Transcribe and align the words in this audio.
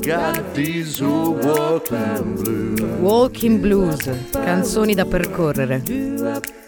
Got 0.00 0.54
these 0.54 1.02
walking 1.02 2.34
blues. 2.36 2.80
Walking 3.00 3.60
Blues, 3.60 4.10
canzoni 4.30 4.94
da 4.94 5.04
percorrere. 5.04 5.82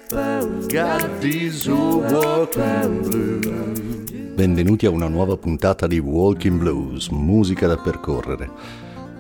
Got 0.09 1.19
these 1.21 1.71
walking 1.71 3.01
blues. 3.09 4.35
Benvenuti 4.35 4.87
a 4.87 4.91
una 4.91 5.09
nuova 5.09 5.37
puntata 5.37 5.87
di 5.87 5.99
Walking 5.99 6.59
Blues, 6.59 7.09
musica 7.09 7.67
da 7.67 7.77
percorrere. 7.77 8.51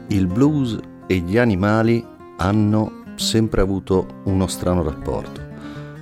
Il 0.08 0.26
blues 0.26 0.78
e 1.06 1.18
gli 1.18 1.38
animali 1.38 2.04
hanno 2.38 3.04
sempre 3.14 3.60
avuto 3.60 4.06
uno 4.24 4.46
strano 4.46 4.82
rapporto. 4.82 5.40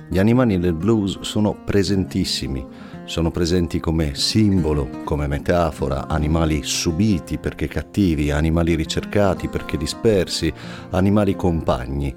Gli 0.09 0.19
animali 0.19 0.57
nel 0.57 0.73
blues 0.73 1.19
sono 1.21 1.55
presentissimi, 1.63 2.65
sono 3.05 3.29
presenti 3.29 3.79
come 3.79 4.15
simbolo, 4.15 4.89
come 5.03 5.27
metafora, 5.27 6.07
animali 6.07 6.63
subiti 6.63 7.37
perché 7.37 7.67
cattivi, 7.67 8.31
animali 8.31 8.75
ricercati 8.75 9.47
perché 9.47 9.77
dispersi, 9.77 10.51
animali 10.89 11.35
compagni. 11.35 12.13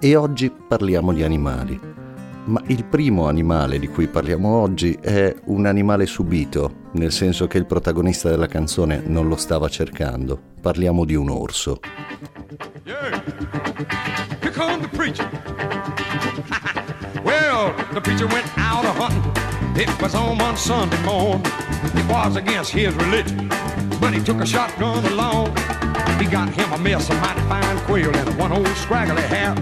E 0.00 0.16
oggi 0.16 0.50
parliamo 0.50 1.12
di 1.12 1.22
animali. 1.22 1.80
Ma 2.44 2.60
il 2.66 2.84
primo 2.84 3.28
animale 3.28 3.78
di 3.78 3.86
cui 3.86 4.08
parliamo 4.08 4.48
oggi 4.48 4.98
è 5.00 5.32
un 5.44 5.64
animale 5.64 6.06
subito, 6.06 6.88
nel 6.94 7.12
senso 7.12 7.46
che 7.46 7.58
il 7.58 7.66
protagonista 7.66 8.28
della 8.28 8.48
canzone 8.48 9.00
non 9.06 9.28
lo 9.28 9.36
stava 9.36 9.68
cercando. 9.68 10.40
Parliamo 10.60 11.04
di 11.04 11.14
un 11.14 11.30
orso. 11.30 11.78
Yeah. 12.84 13.22
Here 14.40 14.50
comes 14.50 14.80
the 14.82 14.88
preacher. 14.88 15.28
well, 17.22 17.72
the 17.92 18.00
preacher 18.00 18.26
went 18.26 18.46
out. 18.56 18.61
It 19.74 19.88
was 20.02 20.14
on 20.14 20.36
one 20.36 20.56
Sunday 20.56 21.02
morning. 21.02 21.40
It 21.46 22.06
was 22.06 22.36
against 22.36 22.72
his 22.72 22.94
religion, 22.94 23.48
but 24.00 24.12
he 24.12 24.22
took 24.22 24.40
a 24.40 24.46
shotgun 24.46 25.04
along. 25.06 25.48
He 26.20 26.26
got 26.26 26.50
him 26.50 26.70
a 26.72 26.78
mess 26.78 27.08
of 27.08 27.18
mighty 27.22 27.40
fine 27.48 27.78
quail 27.86 28.14
and 28.14 28.38
one 28.38 28.52
old 28.52 28.68
scraggly 28.76 29.22
hat. 29.22 29.56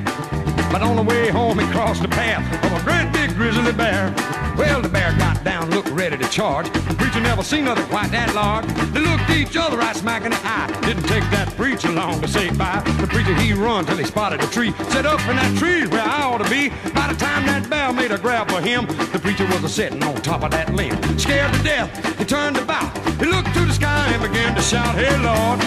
But 0.72 0.82
on 0.82 0.96
the 0.96 1.02
way 1.02 1.28
home, 1.28 1.58
he 1.60 1.66
crossed 1.66 2.02
the 2.02 2.08
path 2.08 2.42
of 2.64 2.72
a 2.72 2.84
great 2.84 3.12
big 3.12 3.29
grizzly 3.40 3.72
bear. 3.72 4.12
Well, 4.58 4.82
the 4.82 4.88
bear 4.90 5.16
got 5.16 5.42
down, 5.42 5.70
looked 5.70 5.88
ready 5.88 6.18
to 6.18 6.28
charge. 6.28 6.68
The 6.70 6.94
preacher 6.94 7.20
never 7.20 7.42
seen 7.42 7.64
nothing 7.64 7.86
quite 7.86 8.10
that 8.10 8.34
large. 8.34 8.66
They 8.92 9.00
looked 9.00 9.30
each 9.30 9.56
other 9.56 9.78
right 9.78 9.96
smack 9.96 10.24
in 10.26 10.30
the 10.32 10.40
eye. 10.44 10.68
Didn't 10.82 11.04
take 11.04 11.24
that 11.30 11.48
preacher 11.56 11.90
long 11.90 12.20
to 12.20 12.28
say 12.28 12.50
bye. 12.50 12.82
The 13.00 13.06
preacher, 13.06 13.34
he 13.34 13.54
run 13.54 13.86
till 13.86 13.96
he 13.96 14.04
spotted 14.04 14.42
a 14.42 14.46
tree. 14.48 14.72
Set 14.92 15.06
up 15.06 15.20
in 15.20 15.36
that 15.36 15.56
tree 15.56 15.86
where 15.86 16.02
I 16.02 16.22
ought 16.24 16.44
to 16.44 16.50
be. 16.50 16.68
By 16.92 17.08
the 17.08 17.16
time 17.16 17.46
that 17.46 17.70
bear 17.70 17.90
made 17.94 18.12
a 18.12 18.18
grab 18.18 18.50
for 18.50 18.60
him, 18.60 18.84
the 19.10 19.18
preacher 19.18 19.46
was 19.46 19.64
a 19.64 19.70
sitting 19.70 20.02
on 20.04 20.16
top 20.16 20.42
of 20.42 20.50
that 20.50 20.74
limb. 20.74 21.00
Scared 21.18 21.50
to 21.54 21.62
death, 21.62 21.88
he 22.18 22.26
turned 22.26 22.58
about. 22.58 22.92
He 23.16 23.24
looked 23.24 23.54
to 23.54 23.64
the 23.64 23.72
sky 23.72 24.04
and 24.12 24.20
began 24.20 24.54
to 24.54 24.60
shout, 24.60 24.94
Hey, 24.96 25.16
Lord, 25.24 25.58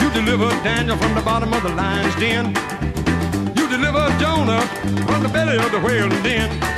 you 0.00 0.08
delivered 0.16 0.56
Daniel 0.64 0.96
from 0.96 1.14
the 1.14 1.20
bottom 1.20 1.52
of 1.52 1.62
the 1.62 1.74
lion's 1.76 2.16
den. 2.16 2.56
You 3.54 3.68
delivered 3.68 4.16
Jonah 4.18 4.62
from 5.04 5.22
the 5.22 5.28
belly 5.28 5.58
of 5.58 5.70
the 5.72 5.80
whale 5.80 6.10
and 6.10 6.24
then 6.24 6.77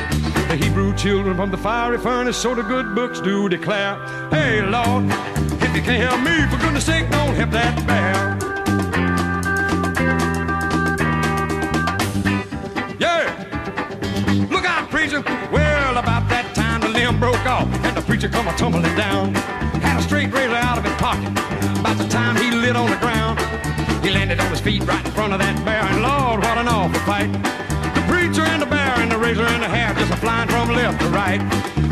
the 0.51 0.56
Hebrew 0.56 0.93
children 0.97 1.37
from 1.37 1.53
the 1.53 1.56
fiery 1.56 1.97
furnace, 1.97 2.37
so 2.37 2.56
the 2.56 2.62
good 2.62 2.93
books 2.93 3.20
do 3.20 3.48
declare. 3.48 3.95
Hey, 4.31 4.61
Lord, 4.61 5.05
if 5.62 5.77
you 5.77 5.81
can't 5.81 6.03
help 6.03 6.20
me, 6.23 6.45
for 6.51 6.61
goodness 6.61 6.87
sake, 6.87 7.09
don't 7.09 7.37
help 7.37 7.53
that 7.53 7.87
bear. 7.87 8.37
Yeah, 12.98 13.31
look 14.51 14.65
out, 14.65 14.91
preacher. 14.91 15.23
Well, 15.53 15.97
about 15.97 16.28
that 16.31 16.53
time 16.53 16.81
the 16.81 16.89
limb 16.89 17.21
broke 17.21 17.47
off, 17.47 17.69
and 17.84 17.97
the 17.97 18.03
preacher 18.03 18.28
come 18.28 18.48
a 18.48 18.53
tumbling 18.56 18.97
down. 18.97 19.34
Had 19.78 20.01
a 20.01 20.03
straight 20.03 20.33
razor 20.33 20.56
out 20.56 20.78
of 20.78 20.84
his 20.84 20.95
pocket. 20.95 21.31
About 21.78 21.97
the 21.97 22.09
time 22.09 22.34
he 22.34 22.51
lit 22.51 22.75
on 22.75 22.91
the 22.91 22.97
ground, 22.97 23.39
he 24.05 24.11
landed 24.11 24.41
on 24.41 24.51
his 24.51 24.60
feet 24.60 24.83
right 24.83 25.05
in 25.06 25.12
front 25.12 25.33
of 25.33 25.39
that 25.39 25.65
bear, 25.65 25.84
and 25.84 26.03
Lord, 26.03 26.41
what 26.41 26.59
an 26.59 26.66
awful 26.66 26.99
fight. 27.03 27.69
Razor 29.20 29.44
and 29.44 29.62
the 29.62 29.69
hair 29.69 29.92
just 29.94 30.12
a 30.12 30.16
flying 30.16 30.48
from 30.48 30.70
left 30.70 31.00
to 31.00 31.08
right. 31.10 31.41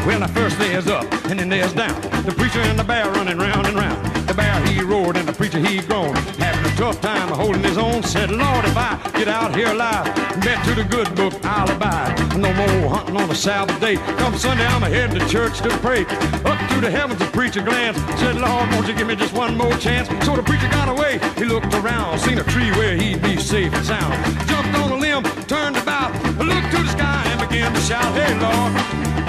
Well, 0.06 0.20
now 0.20 0.28
first 0.28 0.58
there's 0.58 0.86
up 0.88 1.04
and 1.26 1.38
then 1.38 1.48
there's 1.50 1.74
down. 1.74 2.00
The 2.24 2.32
preacher 2.32 2.60
and 2.60 2.78
the 2.78 2.84
bear 2.84 3.10
running 3.12 3.36
round 3.36 3.66
and 3.66 3.76
round. 3.76 4.06
The 4.26 4.32
bear 4.34 4.64
he 4.66 4.80
roared 4.82 5.16
and 5.16 5.28
the 5.28 5.32
preacher 5.32 5.58
he 5.58 5.80
groaned, 5.82 6.16
having 6.40 6.64
a 6.64 6.76
tough 6.76 7.00
time 7.02 7.28
holding 7.28 7.62
his 7.62 7.76
own. 7.76 8.02
Said, 8.02 8.30
Lord, 8.30 8.64
if 8.64 8.76
I 8.76 8.98
get 9.18 9.28
out 9.28 9.54
here 9.54 9.68
alive, 9.68 10.06
bet 10.40 10.64
to 10.64 10.74
the 10.74 10.84
good 10.84 11.14
book 11.14 11.34
I'll 11.44 11.70
abide. 11.70 12.16
No 12.36 12.52
more 12.54 12.90
hunting 12.96 13.16
on 13.16 13.30
a 13.30 13.34
Sabbath 13.34 13.78
day. 13.80 13.96
Come 14.16 14.36
Sunday, 14.36 14.64
I'm 14.64 14.82
a 14.82 14.88
heading 14.88 15.18
to 15.18 15.28
church 15.28 15.60
to 15.60 15.68
pray. 15.78 16.02
Up 16.44 16.58
to 16.70 16.80
the 16.80 16.90
heavens, 16.90 17.18
the 17.18 17.26
preacher 17.26 17.60
glanced. 17.60 18.00
Said, 18.18 18.36
Lord, 18.36 18.70
won't 18.70 18.88
you 18.88 18.94
give 18.94 19.06
me 19.06 19.16
just 19.16 19.34
one 19.34 19.56
more 19.56 19.76
chance? 19.76 20.08
So 20.24 20.34
the 20.36 20.42
preacher 20.42 20.68
got 20.68 20.88
away. 20.88 21.20
He 21.36 21.44
looked 21.44 21.74
around, 21.74 22.18
seen 22.20 22.38
a 22.38 22.44
tree 22.44 22.70
where 22.72 22.96
he'd 22.96 23.20
be 23.20 23.36
safe 23.36 23.74
and 23.74 23.84
sound. 23.84 24.14
Jumped 24.48 24.74
on 24.78 24.92
a 24.92 24.96
limb, 24.96 25.24
turned 25.46 25.76
about, 25.76 26.12
looked 26.38 26.70
to 26.70 26.82
the 26.82 26.88
sky 26.88 27.07
and 27.50 27.50
began 27.50 27.74
to 27.74 27.80
shout, 27.80 28.14
Hey, 28.14 28.32
Lord, 28.40 28.72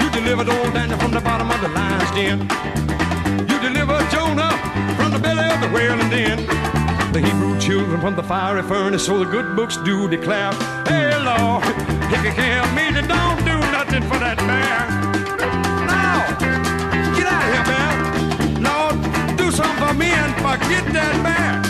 you 0.00 0.10
delivered 0.10 0.48
old 0.48 0.74
Daniel 0.74 0.98
from 0.98 1.12
the 1.12 1.20
bottom 1.20 1.50
of 1.50 1.60
the 1.60 1.68
lion's 1.68 2.10
den. 2.12 2.40
You 3.48 3.58
delivered 3.60 4.08
Jonah 4.10 4.50
from 4.96 5.12
the 5.12 5.18
belly 5.18 5.48
of 5.48 5.60
the 5.60 5.68
whale 5.68 5.98
and 5.98 6.12
then 6.12 6.46
the 7.12 7.20
Hebrew 7.20 7.58
children 7.58 8.00
from 8.00 8.16
the 8.16 8.22
fiery 8.22 8.62
furnace, 8.62 9.06
so 9.06 9.18
the 9.18 9.30
good 9.30 9.56
books 9.56 9.76
do 9.78 10.08
declare. 10.08 10.52
Hey, 10.86 11.10
Lord, 11.24 11.64
if 12.12 12.24
you 12.24 12.32
can't 12.32 12.64
help 12.64 12.74
me, 12.74 12.92
then 12.92 13.08
don't 13.08 13.38
do 13.44 13.58
nothing 13.72 14.02
for 14.02 14.18
that 14.18 14.38
man. 14.46 14.86
Now, 15.86 16.26
get 17.16 17.26
out 17.26 17.42
of 17.42 17.50
here, 17.52 17.66
man. 17.72 18.62
Lord, 18.62 19.36
do 19.36 19.50
something 19.50 19.86
for 19.86 19.94
me 19.94 20.06
and 20.06 20.34
forget 20.36 20.84
that 20.92 21.14
bear. 21.24 21.69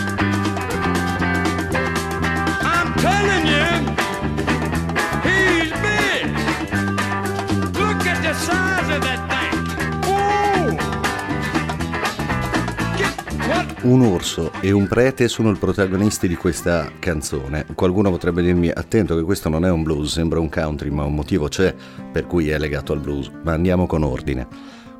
Un 13.83 14.01
orso 14.01 14.51
e 14.61 14.71
un 14.71 14.87
prete 14.87 15.27
sono 15.27 15.49
i 15.49 15.55
protagonisti 15.55 16.27
di 16.27 16.35
questa 16.35 16.91
canzone. 16.99 17.65
Qualcuno 17.73 18.11
potrebbe 18.11 18.43
dirmi 18.43 18.69
attento 18.69 19.15
che 19.15 19.23
questo 19.23 19.49
non 19.49 19.65
è 19.65 19.71
un 19.71 19.81
blues, 19.81 20.11
sembra 20.11 20.39
un 20.39 20.49
country, 20.49 20.91
ma 20.91 21.03
un 21.03 21.15
motivo 21.15 21.47
c'è 21.47 21.73
per 22.11 22.27
cui 22.27 22.49
è 22.49 22.59
legato 22.59 22.93
al 22.93 22.99
blues. 22.99 23.31
Ma 23.41 23.53
andiamo 23.53 23.87
con 23.87 24.03
ordine. 24.03 24.47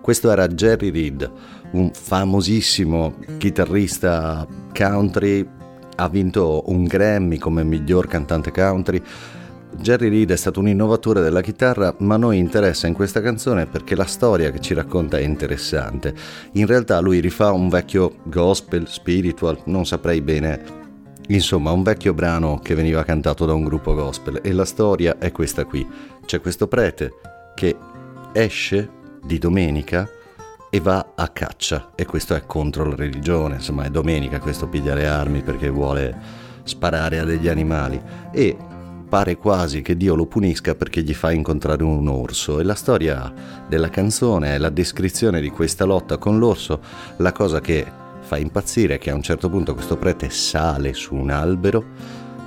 Questo 0.02 0.32
era 0.32 0.48
Jerry 0.48 0.90
Reed, 0.90 1.32
un 1.74 1.92
famosissimo 1.94 3.18
chitarrista 3.38 4.48
country, 4.74 5.48
ha 5.98 6.10
vinto 6.10 6.64
un 6.66 6.86
Grammy 6.86 7.38
come 7.38 7.64
miglior 7.64 8.08
cantante 8.08 8.50
country. 8.50 9.00
Jerry 9.82 10.10
Reed 10.10 10.30
è 10.30 10.36
stato 10.36 10.60
un 10.60 10.68
innovatore 10.68 11.22
della 11.22 11.42
chitarra, 11.42 11.96
ma 12.00 12.14
a 12.14 12.18
noi 12.18 12.38
interessa 12.38 12.86
in 12.86 12.94
questa 12.94 13.20
canzone 13.20 13.66
perché 13.66 13.96
la 13.96 14.06
storia 14.06 14.52
che 14.52 14.60
ci 14.60 14.76
racconta 14.76 15.18
è 15.18 15.22
interessante. 15.22 16.14
In 16.54 16.68
realtà 16.68 17.00
lui 17.00 17.20
rifà 17.20 17.52
un 17.52 17.68
vecchio 17.68 18.18
gospel, 18.24 18.88
spiritual, 18.88 19.58
non 19.66 19.88
saprei 19.88 20.22
bene. 20.22 20.80
Insomma, 21.30 21.72
un 21.72 21.82
vecchio 21.82 22.14
brano 22.14 22.60
che 22.60 22.76
veniva 22.76 23.04
cantato 23.04 23.46
da 23.46 23.54
un 23.54 23.64
gruppo 23.64 23.96
gospel 23.96 24.42
e 24.44 24.52
la 24.54 24.66
storia 24.66 25.18
è 25.18 25.32
questa 25.32 25.66
qui. 25.66 25.88
C'è 26.26 26.40
questo 26.42 26.68
prete 26.68 27.14
che 27.56 27.76
esce 28.34 28.90
di 29.24 29.40
domenica 29.40 30.08
e 30.70 30.80
va 30.80 31.14
a 31.16 31.28
caccia 31.30 31.94
e 31.96 32.06
questo 32.06 32.36
è 32.36 32.46
contro 32.46 32.86
la 32.86 32.96
religione, 32.96 33.56
insomma 33.56 33.86
è 33.86 33.90
domenica, 33.90 34.40
questo 34.40 34.68
piglia 34.68 34.94
le 34.94 35.08
armi 35.08 35.42
perché 35.42 35.70
vuole 35.70 36.16
sparare 36.64 37.18
a 37.18 37.24
degli 37.24 37.48
animali 37.48 38.00
e 38.32 38.56
pare 39.12 39.36
quasi 39.36 39.82
che 39.82 39.98
Dio 39.98 40.16
lo 40.16 40.26
punisca 40.26 40.74
perché 40.74 41.02
gli 41.02 41.14
fa 41.14 41.34
incontrare 41.34 41.84
un 41.84 42.08
orso. 42.08 42.62
E 42.62 42.64
la 42.64 42.76
storia 42.76 43.34
della 43.68 43.90
canzone 43.90 44.56
è 44.56 44.58
la 44.58 44.70
descrizione 44.70 45.42
di 45.42 45.50
questa 45.50 45.84
lotta 45.84 46.18
con 46.18 46.40
l'orso, 46.40 46.80
la 47.18 47.34
cosa 47.34 47.60
che 47.60 47.86
fa 48.22 48.38
impazzire 48.38 48.96
è 48.96 49.00
che 49.00 49.10
a 49.10 49.16
un 49.16 49.22
certo 49.22 49.50
punto 49.50 49.74
questo 49.74 49.98
prete 49.98 50.30
sale 50.30 50.94
su 50.94 51.14
un 51.14 51.30
albero 51.30 51.84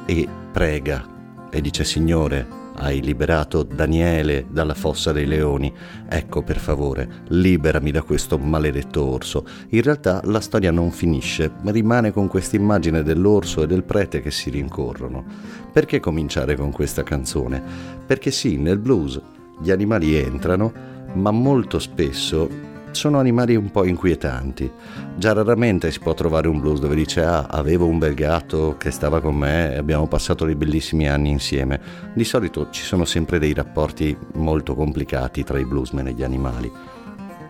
e 0.06 0.26
prega 0.50 1.06
e 1.50 1.60
dice 1.60 1.84
Signore 1.84 2.63
hai 2.76 3.00
liberato 3.00 3.62
Daniele 3.62 4.46
dalla 4.50 4.74
fossa 4.74 5.12
dei 5.12 5.26
leoni, 5.26 5.72
ecco 6.08 6.42
per 6.42 6.58
favore, 6.58 7.22
liberami 7.28 7.90
da 7.90 8.02
questo 8.02 8.38
maledetto 8.38 9.04
orso. 9.04 9.46
In 9.70 9.82
realtà 9.82 10.20
la 10.24 10.40
storia 10.40 10.70
non 10.70 10.90
finisce, 10.90 11.52
rimane 11.64 12.12
con 12.12 12.28
questa 12.28 12.56
immagine 12.56 13.02
dell'orso 13.02 13.62
e 13.62 13.66
del 13.66 13.84
prete 13.84 14.20
che 14.20 14.30
si 14.30 14.50
rincorrono. 14.50 15.24
Perché 15.72 16.00
cominciare 16.00 16.56
con 16.56 16.70
questa 16.72 17.02
canzone? 17.02 17.62
Perché 18.06 18.30
sì, 18.30 18.56
nel 18.58 18.78
blues 18.78 19.20
gli 19.60 19.70
animali 19.70 20.16
entrano, 20.16 20.72
ma 21.14 21.30
molto 21.30 21.78
spesso 21.78 22.73
sono 22.94 23.18
animali 23.18 23.56
un 23.56 23.70
po' 23.70 23.84
inquietanti. 23.84 24.70
Già 25.16 25.32
raramente 25.32 25.90
si 25.90 25.98
può 25.98 26.14
trovare 26.14 26.48
un 26.48 26.60
blues 26.60 26.80
dove 26.80 26.94
dice 26.94 27.22
ah, 27.22 27.46
avevo 27.46 27.86
un 27.86 27.98
bel 27.98 28.14
gatto 28.14 28.76
che 28.78 28.90
stava 28.90 29.20
con 29.20 29.36
me 29.36 29.72
e 29.72 29.76
abbiamo 29.76 30.06
passato 30.06 30.44
dei 30.44 30.54
bellissimi 30.54 31.08
anni 31.08 31.30
insieme. 31.30 31.80
Di 32.14 32.24
solito 32.24 32.70
ci 32.70 32.82
sono 32.82 33.04
sempre 33.04 33.38
dei 33.38 33.52
rapporti 33.52 34.16
molto 34.34 34.74
complicati 34.74 35.44
tra 35.44 35.58
i 35.58 35.64
bluesmen 35.64 36.08
e 36.08 36.12
gli 36.12 36.22
animali. 36.22 36.70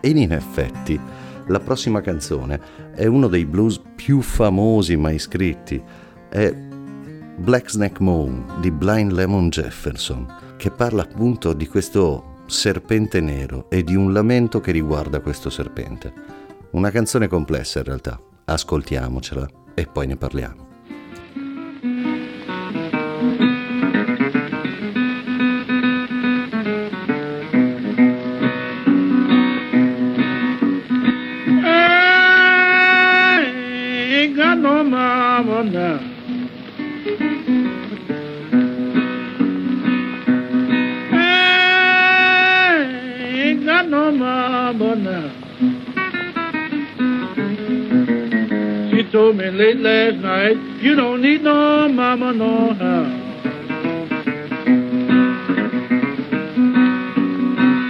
E 0.01 0.09
in 0.09 0.31
effetti 0.31 0.99
La 1.47 1.59
prossima 1.59 2.01
canzone 2.01 2.59
è 2.95 3.05
uno 3.05 3.27
dei 3.27 3.45
blues 3.45 3.79
più 3.95 4.21
famosi 4.21 4.95
mai 4.95 5.19
scritti. 5.19 5.79
È 6.27 6.51
Black 7.37 7.69
Snake 7.69 8.01
Moon 8.01 8.55
di 8.59 8.71
Blind 8.71 9.11
Lemon 9.11 9.49
Jefferson, 9.49 10.25
che 10.57 10.71
parla 10.71 11.03
appunto 11.03 11.53
di 11.53 11.67
questo 11.67 12.34
serpente 12.45 13.19
nero 13.21 13.69
e 13.69 13.83
di 13.83 13.95
un 13.95 14.13
lamento 14.13 14.61
che 14.61 14.71
riguarda 14.71 15.19
questo 15.19 15.49
serpente. 15.49 16.13
Una 16.71 16.91
canzone 16.91 17.27
complessa 17.27 17.79
in 17.79 17.85
realtà, 17.85 18.19
ascoltiamocela 18.45 19.47
e 19.73 19.87
poi 19.87 20.07
ne 20.07 20.17
parliamo. 20.17 20.65
Told 49.15 49.37
me 49.37 49.49
late 49.49 49.77
last 49.77 50.17
night, 50.17 50.57
you 50.83 50.93
don't 50.93 51.21
need 51.21 51.41
no 51.41 51.87
mama 51.87 52.33
no 52.33 52.73
how. 52.73 53.05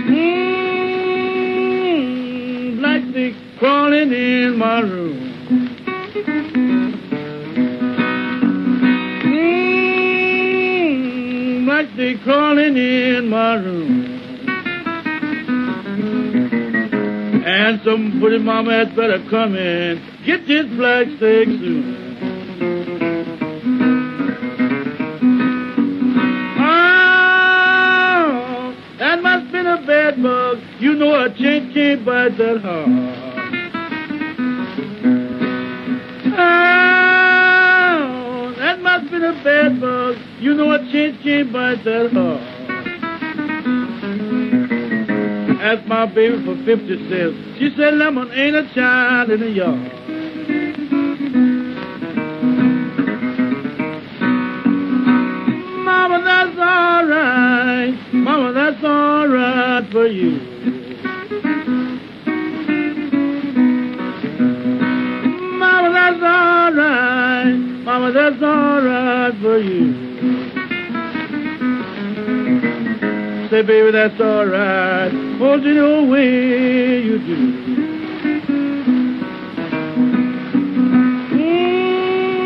Mm, 0.08 0.78
crawling 3.58 4.14
in 4.14 4.56
my 4.60 4.82
room. 4.82 5.18
Mm, 10.86 11.66
black 11.66 11.88
dick 11.98 12.22
crawling 12.22 12.78
in 12.78 13.28
my 13.30 13.56
room. 13.56 14.22
And 17.48 17.82
some 17.84 18.20
pretty 18.22 18.38
mama 18.38 18.72
had 18.74 18.96
better 18.96 19.18
come 19.32 19.56
in. 19.56 20.05
Get 20.26 20.48
this 20.48 20.66
black 20.76 21.06
steak 21.18 21.48
soon. 21.48 22.02
Oh, 26.58 28.76
that 28.98 29.22
must 29.22 29.52
been 29.52 29.68
a 29.68 29.78
bad 29.86 30.24
bug. 30.24 30.58
You 30.80 30.96
know 30.96 31.14
a 31.14 31.30
chink 31.30 31.72
can't 31.76 32.04
bite 32.04 32.36
that 32.40 32.62
hard. 32.64 32.90
Oh, 36.38 38.54
that 38.58 38.82
must 38.82 39.12
been 39.12 39.24
a 39.26 39.34
bad 39.44 39.80
bug. 39.80 40.16
You 40.40 40.56
know 40.56 40.72
a 40.72 40.80
chink 40.80 41.22
can't 41.22 41.54
bite 41.54 41.84
that 41.84 42.12
hard. 42.12 42.42
Asked 45.62 45.88
my 45.88 46.08
baby 46.08 46.44
for 46.44 46.56
50 46.66 47.10
cents. 47.10 47.60
She 47.60 47.70
said 47.78 47.94
lemon 47.94 48.32
ain't 48.32 48.56
a 48.56 48.68
child 48.74 49.30
in 49.30 49.42
the 49.42 49.52
yard. 49.52 49.95
For 59.96 60.08
you. 60.08 60.32
Mama, 65.58 65.90
that's 65.94 66.22
all 66.22 66.74
right. 66.74 67.56
Mama, 67.56 68.12
that's 68.12 68.44
all 68.44 68.82
right 68.82 69.34
for 69.40 69.58
you. 69.58 69.94
Say, 73.50 73.62
baby, 73.62 73.92
that's 73.92 74.20
all 74.20 74.46
right. 74.46 75.12
Hold 75.38 75.66
it 75.66 75.76
your 75.76 76.06
way 76.06 77.00
you 77.00 77.18
do. 77.20 77.38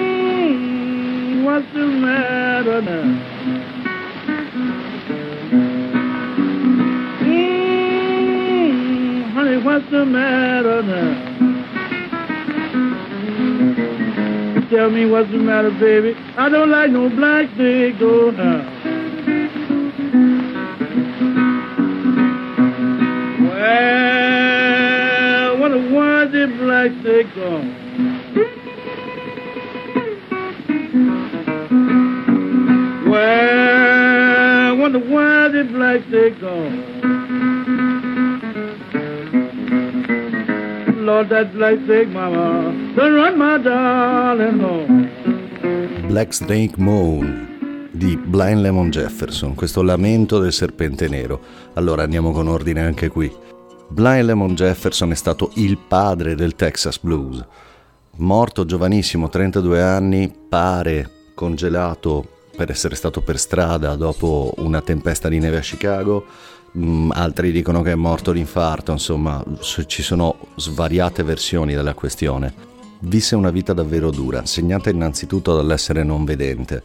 Mm, 0.09 1.45
what's 1.45 1.73
the 1.73 1.87
matter 1.87 2.81
now? 2.83 3.18
What's 9.63 9.89
the 9.91 10.05
matter 10.05 10.81
now? 10.81 11.35
Tell 14.69 14.89
me 14.89 15.05
what's 15.05 15.29
the 15.31 15.37
matter, 15.37 15.69
baby. 15.71 16.15
I 16.37 16.47
don't 16.47 16.69
like 16.69 16.91
no 16.91 17.09
black 17.09 17.49
dick, 17.57 17.95
oh, 17.99 18.31
now. 18.31 18.63
Well, 23.49 25.57
what 25.59 25.73
a 25.73 25.93
worthy 25.93 26.45
black 26.57 26.91
dick 27.03 27.27
gone. 27.35 27.75
Well, 33.09 34.77
what 34.77 34.95
a 34.95 34.99
worthy 34.99 35.63
black 35.63 36.09
dick 36.09 36.39
gone. 36.39 36.88
Lord, 41.09 41.29
that 41.29 41.51
black 41.53 41.79
dick 41.87 42.07
mama, 42.09 42.71
done 42.93 43.15
run 43.15 43.35
my 43.35 43.57
darling 43.57 44.61
home. 44.61 45.09
Black 46.05 46.31
Snake 46.31 46.75
Moon 46.77 47.89
di 47.91 48.15
Blind 48.15 48.59
Lemon 48.59 48.91
Jefferson, 48.91 49.55
questo 49.55 49.81
lamento 49.81 50.37
del 50.37 50.53
serpente 50.53 51.07
nero. 51.07 51.41
Allora 51.73 52.03
andiamo 52.03 52.31
con 52.31 52.47
ordine 52.47 52.81
anche 52.81 53.07
qui. 53.07 53.31
Blind 53.87 54.25
Lemon 54.25 54.53
Jefferson 54.53 55.09
è 55.09 55.15
stato 55.15 55.49
il 55.55 55.79
padre 55.79 56.35
del 56.35 56.53
Texas 56.53 56.99
Blues. 56.99 57.43
Morto 58.17 58.65
giovanissimo, 58.65 59.29
32 59.29 59.81
anni, 59.81 60.31
pare 60.47 61.09
congelato 61.33 62.38
per 62.59 62.71
essere 62.71 62.95
stato 62.95 63.21
per 63.21 63.39
strada 63.39 63.95
dopo 63.95 64.53
una 64.57 64.81
tempesta 64.81 65.29
di 65.29 65.39
neve 65.39 65.59
a 65.59 65.61
Chicago. 65.61 66.25
Mm, 66.77 67.11
altri 67.13 67.53
dicono 67.53 67.81
che 67.81 67.93
è 67.93 67.95
morto 67.95 68.33
d'infarto, 68.33 68.91
insomma, 68.91 69.41
ci 69.61 70.03
sono 70.03 70.35
svariate 70.55 71.23
versioni 71.23 71.73
della 71.73 71.93
questione. 71.93 72.53
Visse 72.99 73.37
una 73.37 73.49
vita 73.49 73.71
davvero 73.71 74.11
dura, 74.11 74.45
segnata 74.45 74.89
innanzitutto 74.89 75.55
dall'essere 75.55 76.03
non 76.03 76.25
vedente. 76.25 76.83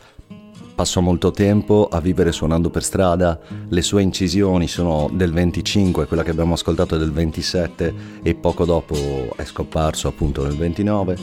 Passò 0.76 1.00
molto 1.00 1.32
tempo 1.32 1.88
a 1.90 2.00
vivere 2.00 2.30
suonando 2.30 2.70
per 2.70 2.84
strada, 2.84 3.40
le 3.68 3.82
sue 3.82 4.02
incisioni 4.02 4.68
sono 4.68 5.10
del 5.12 5.32
25, 5.32 6.06
quella 6.06 6.22
che 6.22 6.30
abbiamo 6.30 6.54
ascoltato 6.54 6.94
è 6.94 6.98
del 6.98 7.10
27 7.10 7.94
e 8.22 8.34
poco 8.36 8.64
dopo 8.64 8.94
è 9.34 9.44
scomparso 9.44 10.06
appunto 10.06 10.44
nel 10.44 10.56
29. 10.56 11.16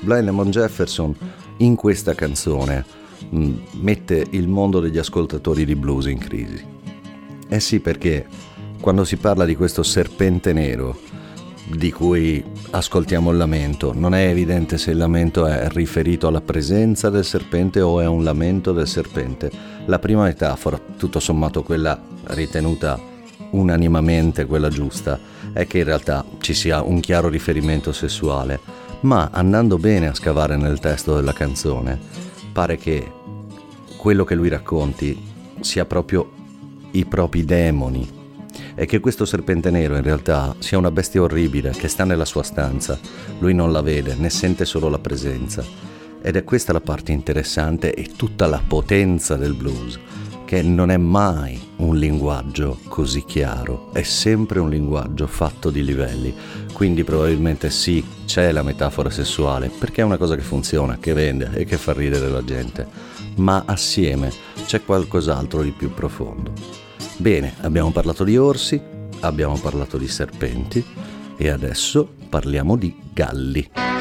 Blind 0.00 0.24
Lemon 0.24 0.50
Jefferson 0.50 1.14
in 1.58 1.76
questa 1.76 2.14
canzone 2.14 3.04
mh, 3.28 3.50
mette 3.80 4.26
il 4.30 4.48
mondo 4.48 4.80
degli 4.80 4.98
ascoltatori 4.98 5.64
di 5.64 5.74
blues 5.74 6.06
in 6.06 6.18
crisi. 6.18 6.64
Eh 7.48 7.60
sì, 7.60 7.80
perché 7.80 8.26
quando 8.80 9.04
si 9.04 9.16
parla 9.16 9.44
di 9.44 9.56
questo 9.56 9.82
serpente 9.82 10.52
nero 10.52 10.98
di 11.68 11.90
cui 11.90 12.44
ascoltiamo 12.70 13.32
il 13.32 13.36
lamento, 13.36 13.92
non 13.92 14.14
è 14.14 14.28
evidente 14.28 14.78
se 14.78 14.92
il 14.92 14.98
lamento 14.98 15.46
è 15.46 15.68
riferito 15.68 16.28
alla 16.28 16.40
presenza 16.40 17.10
del 17.10 17.24
serpente 17.24 17.80
o 17.80 18.00
è 18.00 18.06
un 18.06 18.22
lamento 18.22 18.72
del 18.72 18.86
serpente. 18.86 19.50
La 19.86 19.98
prima 19.98 20.22
metafora, 20.22 20.80
tutto 20.96 21.18
sommato 21.18 21.62
quella 21.62 22.00
ritenuta 22.28 22.98
unanimamente 23.50 24.46
quella 24.46 24.68
giusta, 24.68 25.18
è 25.52 25.66
che 25.66 25.78
in 25.78 25.84
realtà 25.84 26.24
ci 26.38 26.54
sia 26.54 26.82
un 26.82 27.00
chiaro 27.00 27.28
riferimento 27.28 27.92
sessuale, 27.92 28.60
ma 29.00 29.30
andando 29.32 29.78
bene 29.78 30.08
a 30.08 30.14
scavare 30.14 30.56
nel 30.56 30.78
testo 30.78 31.16
della 31.16 31.32
canzone, 31.32 31.98
pare 32.56 32.78
che 32.78 33.12
quello 33.98 34.24
che 34.24 34.34
lui 34.34 34.48
racconti 34.48 35.14
sia 35.60 35.84
proprio 35.84 36.32
i 36.92 37.04
propri 37.04 37.44
demoni 37.44 38.10
e 38.74 38.86
che 38.86 38.98
questo 38.98 39.26
serpente 39.26 39.70
nero 39.70 39.94
in 39.94 40.02
realtà 40.02 40.56
sia 40.60 40.78
una 40.78 40.90
bestia 40.90 41.20
orribile 41.20 41.72
che 41.72 41.88
sta 41.88 42.04
nella 42.04 42.24
sua 42.24 42.42
stanza. 42.42 42.98
Lui 43.40 43.52
non 43.52 43.72
la 43.72 43.82
vede, 43.82 44.14
ne 44.14 44.30
sente 44.30 44.64
solo 44.64 44.88
la 44.88 44.98
presenza. 44.98 45.62
Ed 46.22 46.36
è 46.36 46.44
questa 46.44 46.72
la 46.72 46.80
parte 46.80 47.12
interessante 47.12 47.92
e 47.92 48.12
tutta 48.16 48.46
la 48.46 48.62
potenza 48.66 49.36
del 49.36 49.52
blues, 49.52 49.98
che 50.46 50.62
non 50.62 50.90
è 50.90 50.96
mai 50.96 51.60
un 51.78 51.96
linguaggio 51.96 52.78
così 52.86 53.24
chiaro, 53.24 53.90
è 53.92 54.02
sempre 54.02 54.60
un 54.60 54.70
linguaggio 54.70 55.26
fatto 55.26 55.70
di 55.70 55.84
livelli. 55.84 56.32
Quindi 56.72 57.02
probabilmente 57.02 57.68
sì, 57.68 58.02
c'è 58.24 58.52
la 58.52 58.62
metafora 58.62 59.10
sessuale, 59.10 59.68
perché 59.68 60.02
è 60.02 60.04
una 60.04 60.16
cosa 60.16 60.36
che 60.36 60.42
funziona, 60.42 60.98
che 60.98 61.12
vende 61.12 61.50
e 61.52 61.64
che 61.64 61.76
fa 61.76 61.92
ridere 61.92 62.28
la 62.28 62.44
gente, 62.44 62.86
ma 63.36 63.64
assieme 63.66 64.32
c'è 64.64 64.84
qualcos'altro 64.84 65.62
di 65.62 65.72
più 65.72 65.92
profondo. 65.92 66.52
Bene, 67.16 67.54
abbiamo 67.62 67.90
parlato 67.90 68.22
di 68.22 68.36
orsi, 68.36 68.80
abbiamo 69.20 69.58
parlato 69.58 69.98
di 69.98 70.06
serpenti, 70.06 70.84
E 71.38 71.50
adesso 71.50 72.08
parliamo 72.30 72.76
di 72.76 72.96
galli. 73.12 73.95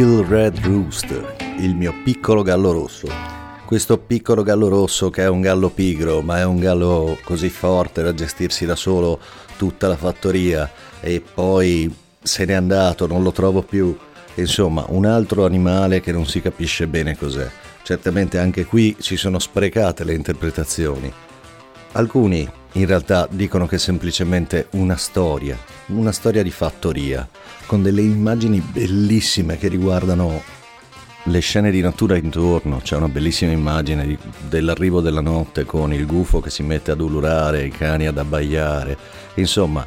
Red 0.00 0.60
Rooster, 0.60 1.34
il 1.58 1.74
mio 1.74 1.92
piccolo 2.04 2.42
gallo 2.42 2.70
rosso. 2.70 3.08
Questo 3.66 3.98
piccolo 3.98 4.44
gallo 4.44 4.68
rosso 4.68 5.10
che 5.10 5.24
è 5.24 5.28
un 5.28 5.40
gallo 5.40 5.70
pigro, 5.70 6.20
ma 6.20 6.38
è 6.38 6.44
un 6.44 6.60
gallo 6.60 7.18
così 7.24 7.48
forte 7.48 8.02
da 8.02 8.14
gestirsi 8.14 8.64
da 8.64 8.76
solo 8.76 9.18
tutta 9.56 9.88
la 9.88 9.96
fattoria 9.96 10.70
e 11.00 11.20
poi 11.20 11.92
se 12.22 12.44
n'è 12.44 12.52
andato, 12.52 13.08
non 13.08 13.24
lo 13.24 13.32
trovo 13.32 13.62
più. 13.62 13.96
Insomma, 14.34 14.84
un 14.90 15.04
altro 15.04 15.44
animale 15.44 16.00
che 16.00 16.12
non 16.12 16.26
si 16.26 16.40
capisce 16.40 16.86
bene 16.86 17.16
cos'è. 17.16 17.50
Certamente 17.82 18.38
anche 18.38 18.66
qui 18.66 18.94
ci 19.00 19.16
sono 19.16 19.40
sprecate 19.40 20.04
le 20.04 20.14
interpretazioni. 20.14 21.12
Alcuni 21.92 22.48
in 22.72 22.86
realtà 22.86 23.26
dicono 23.30 23.66
che 23.66 23.76
è 23.76 23.78
semplicemente 23.78 24.68
una 24.72 24.96
storia, 24.96 25.56
una 25.86 26.12
storia 26.12 26.42
di 26.42 26.50
fattoria, 26.50 27.28
con 27.66 27.82
delle 27.82 28.02
immagini 28.02 28.60
bellissime 28.60 29.56
che 29.56 29.68
riguardano 29.68 30.42
le 31.24 31.40
scene 31.40 31.70
di 31.70 31.80
natura 31.80 32.16
intorno. 32.16 32.80
C'è 32.82 32.96
una 32.96 33.08
bellissima 33.08 33.52
immagine 33.52 34.06
di, 34.06 34.18
dell'arrivo 34.48 35.00
della 35.00 35.20
notte 35.20 35.64
con 35.64 35.92
il 35.92 36.06
gufo 36.06 36.40
che 36.40 36.50
si 36.50 36.62
mette 36.62 36.90
ad 36.90 37.00
ululare, 37.00 37.64
i 37.64 37.70
cani 37.70 38.06
ad 38.06 38.18
abbaiare. 38.18 38.96
Insomma, 39.34 39.86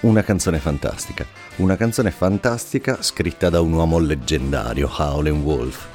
una 0.00 0.22
canzone 0.22 0.58
fantastica. 0.58 1.26
Una 1.56 1.76
canzone 1.76 2.10
fantastica 2.10 3.02
scritta 3.02 3.50
da 3.50 3.60
un 3.60 3.72
uomo 3.72 3.98
leggendario, 3.98 4.90
Howlin' 4.94 5.42
Wolf. 5.42 5.86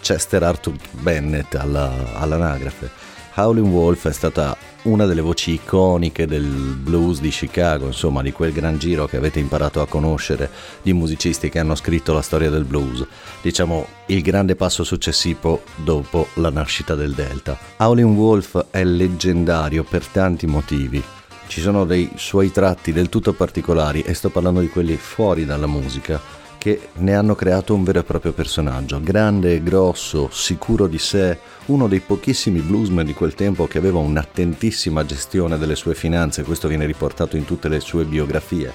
Chester 0.00 0.42
Arthur 0.42 0.74
Bennett 0.92 1.54
alla, 1.54 1.92
all'anagrafe. 2.14 3.16
Howlin' 3.38 3.70
Wolf 3.70 4.08
è 4.08 4.12
stata 4.12 4.56
una 4.82 5.06
delle 5.06 5.20
voci 5.20 5.52
iconiche 5.52 6.26
del 6.26 6.44
blues 6.44 7.20
di 7.20 7.28
Chicago, 7.28 7.86
insomma 7.86 8.20
di 8.20 8.32
quel 8.32 8.50
gran 8.50 8.78
giro 8.78 9.06
che 9.06 9.16
avete 9.16 9.38
imparato 9.38 9.80
a 9.80 9.86
conoscere 9.86 10.50
di 10.82 10.92
musicisti 10.92 11.48
che 11.48 11.60
hanno 11.60 11.76
scritto 11.76 12.12
la 12.12 12.20
storia 12.20 12.50
del 12.50 12.64
blues, 12.64 13.06
diciamo 13.40 13.86
il 14.06 14.22
grande 14.22 14.56
passo 14.56 14.82
successivo 14.82 15.62
dopo 15.76 16.26
la 16.34 16.50
nascita 16.50 16.96
del 16.96 17.12
Delta. 17.12 17.56
Howlin' 17.76 18.16
Wolf 18.16 18.66
è 18.70 18.82
leggendario 18.82 19.84
per 19.84 20.04
tanti 20.06 20.46
motivi. 20.46 21.00
Ci 21.46 21.60
sono 21.60 21.84
dei 21.84 22.10
suoi 22.16 22.50
tratti 22.50 22.92
del 22.92 23.08
tutto 23.08 23.34
particolari 23.34 24.02
e 24.02 24.14
sto 24.14 24.30
parlando 24.30 24.58
di 24.58 24.68
quelli 24.68 24.96
fuori 24.96 25.44
dalla 25.44 25.68
musica 25.68 26.20
che 26.58 26.88
ne 26.94 27.14
hanno 27.14 27.34
creato 27.34 27.72
un 27.72 27.84
vero 27.84 28.00
e 28.00 28.04
proprio 28.04 28.32
personaggio, 28.32 29.00
grande, 29.00 29.62
grosso, 29.62 30.28
sicuro 30.30 30.88
di 30.88 30.98
sé, 30.98 31.38
uno 31.66 31.86
dei 31.86 32.00
pochissimi 32.00 32.60
bluesman 32.60 33.06
di 33.06 33.14
quel 33.14 33.34
tempo 33.34 33.66
che 33.66 33.78
aveva 33.78 34.00
un'attentissima 34.00 35.04
gestione 35.04 35.56
delle 35.56 35.76
sue 35.76 35.94
finanze, 35.94 36.42
questo 36.42 36.68
viene 36.68 36.84
riportato 36.84 37.36
in 37.36 37.44
tutte 37.44 37.68
le 37.68 37.80
sue 37.80 38.04
biografie. 38.04 38.72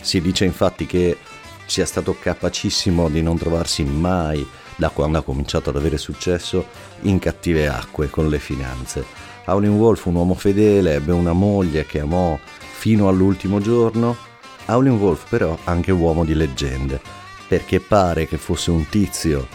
Si 0.00 0.20
dice 0.20 0.44
infatti 0.44 0.84
che 0.84 1.16
sia 1.64 1.86
stato 1.86 2.16
capacissimo 2.20 3.08
di 3.08 3.22
non 3.22 3.38
trovarsi 3.38 3.84
mai, 3.84 4.46
da 4.74 4.90
quando 4.90 5.18
ha 5.18 5.22
cominciato 5.22 5.70
ad 5.70 5.76
avere 5.76 5.96
successo, 5.96 6.66
in 7.02 7.18
cattive 7.18 7.68
acque 7.68 8.10
con 8.10 8.28
le 8.28 8.40
finanze. 8.40 9.04
Howlin' 9.46 9.76
Wolf, 9.76 10.06
un 10.06 10.16
uomo 10.16 10.34
fedele, 10.34 10.94
ebbe 10.94 11.12
una 11.12 11.32
moglie 11.32 11.86
che 11.86 12.00
amò 12.00 12.38
fino 12.38 13.08
all'ultimo 13.08 13.60
giorno, 13.60 14.16
Howlin' 14.66 14.96
Wolf 14.96 15.28
però 15.28 15.58
anche 15.64 15.90
uomo 15.90 16.24
di 16.24 16.34
leggende, 16.34 17.00
perché 17.48 17.80
pare 17.80 18.26
che 18.26 18.38
fosse 18.38 18.70
un 18.70 18.88
tizio 18.88 19.46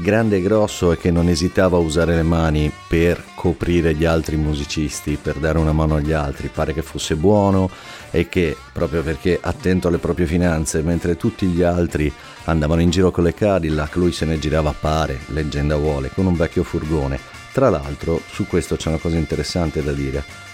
grande 0.00 0.36
e 0.36 0.40
grosso 0.40 0.92
e 0.92 0.96
che 0.96 1.10
non 1.10 1.28
esitava 1.28 1.76
a 1.76 1.80
usare 1.80 2.14
le 2.14 2.22
mani 2.22 2.72
per 2.88 3.22
coprire 3.34 3.94
gli 3.94 4.04
altri 4.04 4.36
musicisti, 4.36 5.18
per 5.20 5.36
dare 5.36 5.58
una 5.58 5.72
mano 5.72 5.96
agli 5.96 6.12
altri, 6.12 6.48
pare 6.48 6.72
che 6.72 6.82
fosse 6.82 7.16
buono 7.16 7.68
e 8.10 8.28
che 8.28 8.56
proprio 8.72 9.02
perché 9.02 9.38
attento 9.40 9.88
alle 9.88 9.98
proprie 9.98 10.26
finanze, 10.26 10.82
mentre 10.82 11.16
tutti 11.16 11.46
gli 11.46 11.62
altri 11.62 12.12
andavano 12.44 12.80
in 12.80 12.90
giro 12.90 13.10
con 13.10 13.24
le 13.24 13.34
Cadillac, 13.34 13.96
lui 13.96 14.12
se 14.12 14.24
ne 14.24 14.38
girava 14.38 14.74
pare, 14.78 15.20
leggenda 15.26 15.76
vuole, 15.76 16.10
con 16.14 16.26
un 16.26 16.34
vecchio 16.34 16.62
furgone. 16.62 17.18
Tra 17.52 17.68
l'altro 17.68 18.20
su 18.30 18.46
questo 18.46 18.76
c'è 18.76 18.88
una 18.88 18.98
cosa 18.98 19.16
interessante 19.16 19.82
da 19.82 19.92
dire 19.92 20.49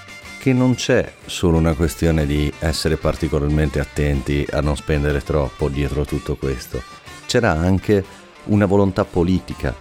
che 0.46 0.52
non 0.52 0.76
c'è 0.76 1.12
solo 1.24 1.58
una 1.58 1.74
questione 1.74 2.24
di 2.24 2.52
essere 2.60 2.96
particolarmente 2.96 3.80
attenti 3.80 4.46
a 4.48 4.60
non 4.60 4.76
spendere 4.76 5.20
troppo 5.20 5.68
dietro 5.68 6.04
tutto 6.04 6.36
questo, 6.36 6.80
c'era 7.26 7.50
anche 7.50 8.04
una 8.44 8.64
volontà 8.64 9.04
politica 9.04 9.74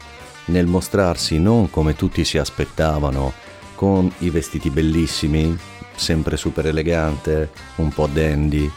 nel 0.46 0.66
mostrarsi 0.66 1.38
non 1.38 1.70
come 1.70 1.96
tutti 1.96 2.26
si 2.26 2.40
aspettavano, 2.40 3.32
con 3.76 4.12
i 4.22 4.32
vestiti 4.32 4.72
bellissimi, 4.72 5.56
sempre 5.94 6.36
super 6.36 6.66
elegante, 6.66 7.52
un 7.76 7.90
po' 7.90 8.08
dandy. 8.12 8.68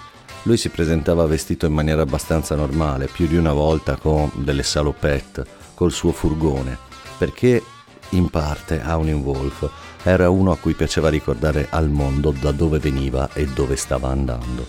Lui 0.42 0.58
si 0.58 0.68
presentava 0.68 1.24
vestito 1.24 1.64
in 1.64 1.72
maniera 1.72 2.02
abbastanza 2.02 2.54
normale, 2.54 3.06
più 3.06 3.26
di 3.26 3.38
una 3.38 3.54
volta 3.54 3.96
con 3.96 4.30
delle 4.34 4.62
salopette, 4.62 5.42
col 5.72 5.92
suo 5.92 6.12
furgone, 6.12 6.76
perché 7.16 7.62
in 8.10 8.28
parte 8.28 8.82
Howlin' 8.84 9.22
Wolf 9.22 9.70
era 10.02 10.30
uno 10.30 10.52
a 10.52 10.56
cui 10.56 10.74
piaceva 10.74 11.08
ricordare 11.08 11.66
al 11.70 11.88
mondo 11.88 12.30
da 12.30 12.52
dove 12.52 12.78
veniva 12.78 13.30
e 13.32 13.46
dove 13.46 13.76
stava 13.76 14.08
andando. 14.08 14.66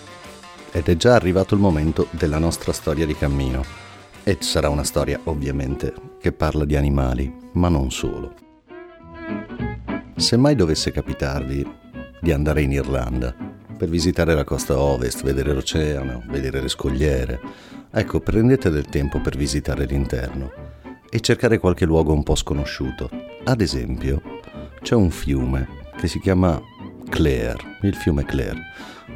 ed 0.72 0.88
è 0.88 0.96
già 0.96 1.14
arrivato 1.14 1.54
il 1.54 1.60
momento 1.60 2.06
della 2.10 2.38
nostra 2.38 2.72
storia 2.72 3.06
di 3.06 3.14
cammino. 3.14 3.64
E 4.22 4.36
sarà 4.40 4.68
una 4.68 4.84
storia, 4.84 5.18
ovviamente, 5.24 5.92
che 6.20 6.32
parla 6.32 6.64
di 6.64 6.76
animali, 6.76 7.32
ma 7.52 7.68
non 7.68 7.90
solo. 7.90 8.34
Se 10.16 10.36
mai 10.36 10.54
dovesse 10.54 10.92
capitarvi 10.92 11.66
di 12.20 12.32
andare 12.32 12.62
in 12.62 12.72
Irlanda 12.72 13.34
per 13.76 13.88
visitare 13.88 14.34
la 14.34 14.44
costa 14.44 14.78
ovest, 14.78 15.22
vedere 15.22 15.54
l'oceano, 15.54 16.22
vedere 16.28 16.60
le 16.60 16.68
scogliere, 16.68 17.40
ecco, 17.90 18.20
prendete 18.20 18.68
del 18.68 18.84
tempo 18.84 19.20
per 19.20 19.36
visitare 19.36 19.86
l'interno 19.86 20.52
e 21.08 21.20
cercare 21.20 21.58
qualche 21.58 21.86
luogo 21.86 22.12
un 22.12 22.22
po' 22.22 22.34
sconosciuto. 22.34 23.08
Ad 23.44 23.62
esempio, 23.62 24.39
c'è 24.80 24.94
un 24.94 25.10
fiume 25.10 25.68
che 25.96 26.08
si 26.08 26.20
chiama 26.20 26.60
Clare, 27.08 27.78
il 27.82 27.94
fiume 27.94 28.24
Clare 28.24 28.60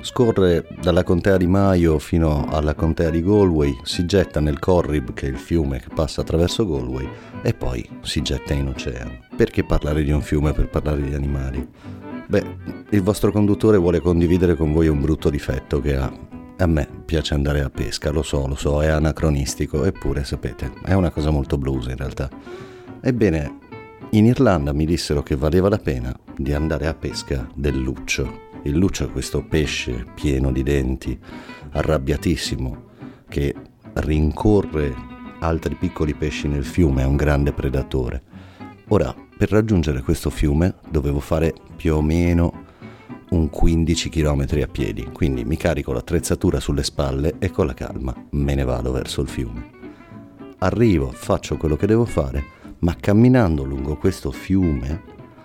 Scorre 0.05 0.67
dalla 0.83 1.03
contea 1.03 1.39
di 1.39 1.47
Mayo 1.47 1.99
fino 1.99 2.47
alla 2.51 2.75
contea 2.75 3.09
di 3.09 3.23
Galway, 3.23 3.75
si 3.85 4.05
getta 4.05 4.39
nel 4.39 4.59
Corrib, 4.59 5.15
che 5.15 5.27
è 5.27 5.31
il 5.31 5.39
fiume 5.39 5.81
che 5.81 5.89
passa 5.95 6.21
attraverso 6.21 6.67
Galway, 6.67 7.09
e 7.41 7.55
poi 7.55 7.89
si 8.03 8.21
getta 8.21 8.53
in 8.53 8.69
oceano. 8.69 9.21
Perché 9.35 9.65
parlare 9.65 10.05
di 10.05 10.11
un 10.11 10.21
fiume 10.21 10.53
per 10.53 10.69
parlare 10.69 11.01
di 11.01 11.15
animali? 11.15 11.67
Beh, 12.27 12.45
il 12.91 13.03
vostro 13.03 13.33
conduttore 13.33 13.79
vuole 13.79 14.01
condividere 14.01 14.57
con 14.57 14.75
voi 14.75 14.89
un 14.89 15.01
brutto 15.01 15.31
difetto 15.31 15.81
che 15.81 15.97
ha. 15.97 16.13
A 16.59 16.67
me 16.67 16.87
piace 17.07 17.33
andare 17.33 17.63
a 17.63 17.71
pesca, 17.71 18.11
lo 18.11 18.23
so, 18.23 18.47
lo 18.47 18.57
so, 18.57 18.83
è 18.83 18.89
anacronistico, 18.89 19.85
eppure 19.85 20.23
sapete, 20.25 20.71
è 20.85 20.93
una 20.93 21.11
cosa 21.11 21.31
molto 21.31 21.57
blues 21.57 21.87
in 21.87 21.97
realtà. 21.97 22.29
Ebbene, 23.01 23.61
in 24.17 24.27
Irlanda 24.27 24.73
mi 24.73 24.87
dissero 24.87 25.23
che 25.23 25.35
valeva 25.35 25.69
la 25.69 25.79
pena 25.79 26.17
di 26.37 26.53
andare 26.53 26.87
a 26.87 26.95
pesca 26.95 27.49
del 27.55 27.77
luccio, 27.77 28.43
il 28.63 28.77
Lucio 28.77 29.05
è 29.05 29.11
questo 29.11 29.45
pesce 29.45 30.07
pieno 30.15 30.51
di 30.51 30.63
denti, 30.63 31.19
arrabbiatissimo, 31.73 32.85
che 33.29 33.55
rincorre 33.95 34.95
altri 35.41 35.75
piccoli 35.75 36.15
pesci 36.15 36.49
nel 36.49 36.65
fiume, 36.65 37.03
è 37.03 37.07
un 37.07 37.17
grande 37.17 37.53
predatore. 37.53 38.23
Ora, 38.89 39.15
per 39.37 39.51
raggiungere 39.51 40.01
questo 40.01 40.31
fiume 40.31 40.77
dovevo 40.89 41.21
fare 41.21 41.53
più 41.77 41.97
o 41.97 42.01
meno 42.01 42.65
un 43.31 43.51
15 43.51 44.09
km 44.09 44.47
a 44.63 44.69
piedi, 44.69 45.11
quindi 45.13 45.45
mi 45.45 45.57
carico 45.57 45.93
l'attrezzatura 45.93 46.61
sulle 46.61 46.85
spalle 46.85 47.35
e 47.39 47.51
con 47.51 47.67
la 47.67 47.75
calma 47.75 48.15
me 48.31 48.55
ne 48.55 48.65
vado 48.65 48.93
verso 48.93 49.21
il 49.21 49.29
fiume. 49.29 49.71
Arrivo, 50.59 51.11
faccio 51.11 51.57
quello 51.57 51.77
che 51.77 51.87
devo 51.87 52.07
fare, 52.07 52.54
ma 52.85 52.95
camminando 53.01 53.65
lungo 53.65 53.97
questo 53.97 54.31
fiume, 54.31 55.05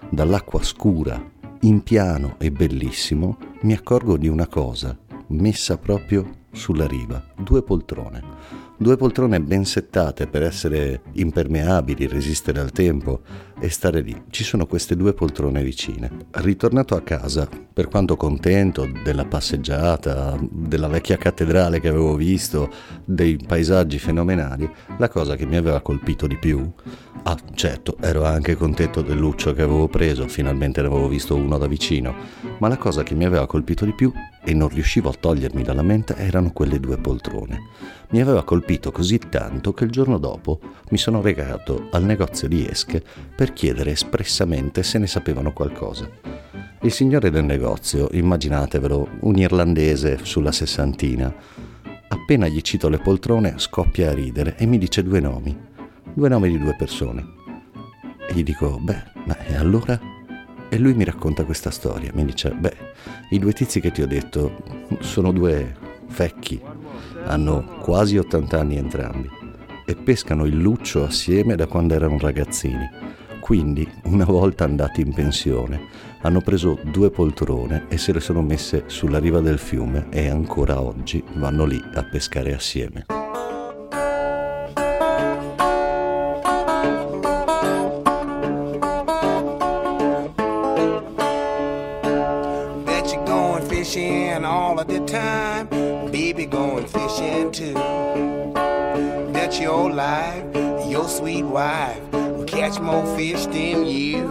dall'acqua 0.10 0.62
scura 0.62 1.24
in 1.62 1.84
piano 1.84 2.36
e 2.38 2.52
bellissimo, 2.52 3.38
mi 3.62 3.72
accorgo 3.72 4.18
di 4.18 4.28
una 4.28 4.46
cosa 4.46 4.98
messa 5.28 5.78
proprio 5.78 6.30
sulla 6.52 6.86
riva, 6.86 7.24
due 7.38 7.64
poltrone. 7.64 8.68
Due 8.78 8.96
poltrone 8.96 9.42
ben 9.42 9.66
settate 9.66 10.28
per 10.28 10.42
essere 10.42 11.02
impermeabili, 11.14 12.08
resistere 12.08 12.60
al 12.60 12.72
tempo 12.72 13.22
e 13.60 13.70
stare 13.70 14.02
lì. 14.02 14.24
Ci 14.30 14.44
sono 14.44 14.66
queste 14.66 14.96
due 14.96 15.14
poltrone 15.14 15.62
vicine. 15.64 16.10
Ritornato 16.32 16.96
a 16.96 17.02
casa, 17.02 17.48
per 17.74 17.90
quanto 17.90 18.16
contento 18.16 18.90
della 19.04 19.26
passeggiata, 19.26 20.38
della 20.42 20.88
vecchia 20.88 21.18
cattedrale 21.18 21.82
che 21.82 21.90
avevo 21.90 22.16
visto, 22.16 22.70
dei 23.04 23.38
paesaggi 23.38 24.00
fenomenali, 24.00 24.70
la 24.98 25.10
cosa 25.10 25.36
che 25.36 25.46
mi 25.46 25.58
aveva 25.58 25.82
colpito 25.82 26.26
di 26.26 26.38
più 26.38 26.72
Ah, 27.24 27.38
certo, 27.54 27.98
ero 28.00 28.24
anche 28.24 28.56
contento 28.56 29.02
del 29.02 29.18
luccio 29.18 29.54
che 29.54 29.62
avevo 29.62 29.88
preso, 29.88 30.28
finalmente 30.28 30.82
ne 30.82 30.88
avevo 30.88 31.08
visto 31.08 31.36
uno 31.36 31.58
da 31.58 31.68
vicino, 31.68 32.16
ma 32.60 32.68
la 32.70 32.78
cosa 32.78 33.04
che 33.04 33.14
mi 33.14 33.26
aveva 33.26 33.46
colpito 33.46 33.84
di 33.84 33.94
più 33.94 34.12
e 34.44 34.54
non 34.54 34.70
riuscivo 34.70 35.10
a 35.10 35.16
togliermi 35.20 35.62
dalla 35.62 35.84
mente 35.84 36.16
erano 36.16 36.52
quelle 36.52 36.80
due 36.80 36.98
poltrone. 36.98 37.60
Mi 38.12 38.22
aveva 38.22 38.44
colpito 38.44 38.92
così 38.92 39.20
tanto 39.20 39.74
che 39.74 39.84
il 39.84 39.92
giorno 39.92 40.18
dopo 40.18 40.60
mi 40.90 40.98
sono 40.98 41.22
recato 41.22 41.90
al 41.92 42.04
negozio 42.04 42.48
di 42.48 42.66
esche 42.66 43.04
per 43.36 43.54
chiedere 43.54 43.92
espressamente 43.92 44.82
se 44.82 44.98
ne 44.98 45.08
sapevano 45.08 45.52
qualcosa. 45.52 46.10
Il 46.82 46.92
signore 46.94 47.30
del 47.30 47.44
negozio, 47.44 48.08
immaginatevelo, 48.12 49.10
un 49.22 49.36
irlandese 49.38 50.20
sulla 50.24 50.54
sessantina, 50.54 51.32
appena 52.08 52.48
gli 52.48 52.62
cito 52.62 52.88
le 52.88 53.00
poltrone 53.00 53.56
scoppia 53.58 54.10
a 54.10 54.14
ridere 54.14 54.56
e 54.58 54.66
mi 54.66 54.78
dice 54.78 55.04
due 55.04 55.20
nomi 55.20 55.68
due 56.20 56.28
nomi 56.28 56.50
di 56.50 56.60
due 56.60 56.76
persone. 56.76 57.26
E 58.28 58.34
gli 58.34 58.44
dico, 58.44 58.78
beh, 58.78 59.04
ma 59.26 59.38
e 59.46 59.56
allora? 59.56 59.98
E 60.68 60.78
lui 60.78 60.94
mi 60.94 61.06
racconta 61.06 61.46
questa 61.46 61.72
storia, 61.72 62.12
mi 62.14 62.26
dice, 62.26 62.52
beh, 62.52 62.76
i 63.30 63.40
due 63.40 63.54
tizi 63.54 63.80
che 63.80 63.90
ti 63.92 64.02
ho 64.02 64.08
detto 64.08 64.52
sono 65.00 65.32
due 65.32 65.78
vecchi, 66.08 66.62
hanno 67.24 67.64
quasi 67.80 68.18
80 68.18 68.60
anni 68.60 68.76
entrambi 68.76 69.30
e 69.86 69.96
pescano 69.96 70.46
il 70.46 70.58
luccio 70.58 71.06
assieme 71.06 71.56
da 71.56 71.68
quando 71.68 71.94
erano 71.94 72.18
ragazzini. 72.20 72.88
Quindi, 73.40 73.90
una 74.04 74.26
volta 74.26 74.66
andati 74.66 75.00
in 75.00 75.14
pensione, 75.14 75.80
hanno 76.22 76.42
preso 76.42 76.78
due 76.84 77.10
poltrone 77.12 77.86
e 77.88 77.98
se 77.98 78.12
le 78.12 78.20
sono 78.20 78.42
messe 78.42 78.84
sulla 78.88 79.20
riva 79.20 79.40
del 79.40 79.58
fiume 79.58 80.08
e 80.10 80.28
ancora 80.28 80.82
oggi 80.82 81.24
vanno 81.36 81.64
lì 81.64 81.82
a 81.94 82.04
pescare 82.04 82.54
assieme. 82.54 83.19
Sweet 101.20 101.44
wife 101.44 102.02
will 102.14 102.46
catch 102.46 102.80
more 102.80 103.06
fish 103.18 103.46
than 103.48 103.86
you. 103.86 104.24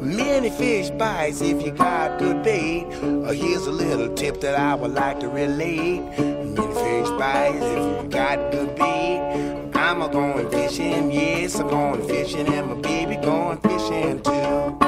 Many 0.00 0.48
fish 0.50 0.90
bites 0.90 1.40
if 1.40 1.60
you 1.64 1.72
got 1.72 2.20
good 2.20 2.42
bait. 2.44 2.84
Uh, 3.02 3.32
here's 3.32 3.66
a 3.66 3.72
little 3.72 4.14
tip 4.14 4.40
that 4.42 4.54
I 4.54 4.74
would 4.76 4.92
like 4.92 5.18
to 5.20 5.28
relate. 5.28 6.00
Many 6.18 6.74
fish 6.74 7.08
bites 7.18 7.64
if 7.64 8.04
you 8.04 8.08
got 8.10 8.52
good 8.52 8.76
bait. 8.76 9.72
I'm 9.74 10.02
a 10.02 10.08
going 10.08 10.48
fishing, 10.50 11.10
yes, 11.10 11.58
I'm 11.58 11.68
going 11.68 12.06
fishing, 12.06 12.46
and 12.46 12.68
my 12.68 12.74
baby 12.74 13.16
going 13.16 13.58
fishing 13.58 14.22
too. 14.22 14.85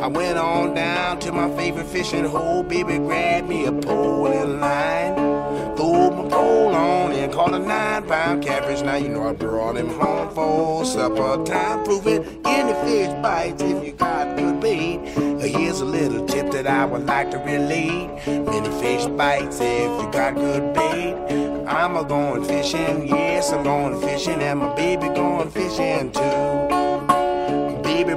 I 0.00 0.06
went 0.06 0.38
on 0.38 0.72
down 0.72 1.20
to 1.20 1.30
my 1.30 1.54
favorite 1.56 1.86
fishing 1.86 2.24
hole, 2.24 2.62
baby 2.62 2.96
grabbed 2.96 3.48
me 3.48 3.66
a 3.66 3.72
pole 3.72 4.28
and 4.28 4.58
line. 4.58 5.76
Threw 5.76 6.10
my 6.10 6.26
pole 6.30 6.74
on 6.74 7.12
and 7.12 7.30
caught 7.30 7.52
a 7.52 7.58
nine 7.58 8.06
pound 8.08 8.42
catfish. 8.42 8.80
Now 8.80 8.96
you 8.96 9.08
know 9.08 9.28
I 9.28 9.34
brought 9.34 9.76
him 9.76 9.88
home 9.88 10.34
for 10.34 10.86
supper 10.86 11.44
time. 11.44 11.84
Proving 11.84 12.40
any 12.46 12.72
fish 12.82 13.12
bites 13.22 13.62
if 13.62 13.84
you 13.84 13.92
got 13.92 14.38
good 14.38 14.58
bait. 14.58 15.00
Here's 15.38 15.82
a 15.82 15.84
little 15.84 16.26
tip 16.26 16.50
that 16.52 16.66
I 16.66 16.86
would 16.86 17.04
like 17.04 17.30
to 17.32 17.38
relate. 17.38 18.08
Many 18.26 18.70
fish 18.80 19.04
bites 19.04 19.58
if 19.60 20.02
you 20.02 20.10
got 20.10 20.34
good 20.34 20.72
bait. 20.72 21.14
I'm 21.68 21.96
a 21.96 22.04
going 22.04 22.44
fishing, 22.44 23.06
yes, 23.06 23.52
I'm 23.52 23.64
going 23.64 24.00
fishing, 24.00 24.40
and 24.40 24.60
my 24.60 24.74
baby 24.74 25.08
going 25.08 25.50
fishing 25.50 26.10
too. 26.10 26.79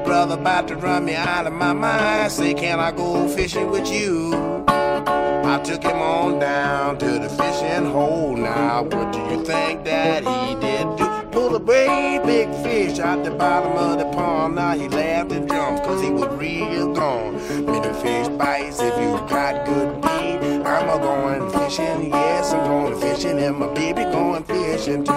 Brother 0.03 0.35
about 0.35 0.67
to 0.67 0.75
run 0.75 1.05
me 1.05 1.15
out 1.15 1.47
of 1.47 1.53
my 1.53 1.73
mind. 1.73 2.31
Say, 2.31 2.53
can 2.53 2.79
I 2.79 2.91
go 2.91 3.27
fishing 3.27 3.69
with 3.69 3.89
you? 3.91 4.33
I 4.67 5.61
took 5.63 5.83
him 5.83 5.97
on 5.97 6.39
down 6.39 6.97
to 6.99 7.19
the 7.19 7.29
fishing 7.29 7.85
hole. 7.85 8.35
Now, 8.35 8.83
what 8.83 9.13
do 9.13 9.19
you 9.19 9.43
think 9.45 9.83
that 9.85 10.23
he 10.23 10.55
did 10.55 10.97
do? 10.97 11.05
Pull 11.31 11.55
a 11.55 11.59
great 11.59 12.21
big 12.25 12.49
fish 12.63 12.99
out 12.99 13.23
the 13.23 13.31
bottom 13.31 13.73
of 13.73 13.97
the 13.97 14.05
pond. 14.15 14.55
Now 14.55 14.75
he 14.75 14.87
laughed 14.87 15.31
and 15.31 15.49
jumped 15.49 15.83
cause 15.83 16.01
he 16.01 16.09
was 16.09 16.27
real 16.35 16.93
gone. 16.93 17.35
Many 17.65 17.93
fish 18.01 18.27
bites 18.29 18.79
if 18.79 18.95
you 18.99 19.17
got 19.27 19.65
good 19.65 20.01
bait. 20.01 20.39
I'm 20.65 20.89
a 20.89 20.97
going 20.99 21.51
fishing, 21.51 22.09
yes, 22.09 22.53
I'm 22.53 22.65
going 22.65 22.99
fishing, 22.99 23.39
and 23.39 23.57
my 23.57 23.73
baby 23.73 24.03
going 24.03 24.43
fishing 24.43 25.03
too. 25.03 25.11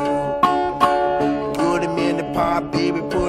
Put 1.55 1.83
him 1.83 1.99
in 1.99 2.17
the 2.17 2.31
pot, 2.35 2.73
baby, 2.73 3.01
put 3.11 3.26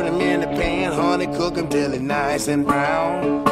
honey, 1.17 1.37
cook 1.37 1.55
him 1.55 1.67
till 1.67 1.91
he's 1.91 2.01
nice 2.01 2.47
and 2.47 2.65
brown. 2.65 3.43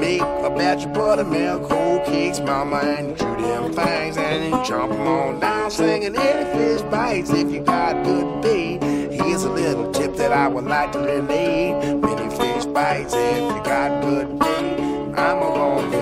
Make 0.00 0.20
a 0.20 0.50
batch 0.50 0.84
of 0.84 0.92
buttermilk, 0.92 1.70
whole 1.70 2.00
cakes, 2.04 2.40
mama, 2.40 2.78
and 2.78 3.16
chew 3.16 3.24
them 3.24 3.72
things, 3.72 4.16
and 4.16 4.42
then 4.42 4.50
them 4.50 5.06
on 5.06 5.40
down, 5.40 5.70
singing 5.70 6.16
any 6.16 6.44
fish 6.52 6.82
bites 6.90 7.30
if 7.30 7.52
you 7.52 7.60
got 7.60 8.04
good 8.04 8.42
bait. 8.42 8.82
Here's 9.12 9.44
a 9.44 9.50
little 9.50 9.92
tip 9.92 10.16
that 10.16 10.32
I 10.32 10.48
would 10.48 10.64
like 10.64 10.92
to 10.92 10.98
relate. 10.98 11.94
Many 11.94 12.36
fish 12.36 12.66
bites 12.66 13.14
if 13.14 13.42
you 13.42 13.62
got 13.62 14.02
good 14.02 14.38
bait. 14.38 15.18
I'm 15.18 15.38
a 15.38 15.52
going 15.54 15.97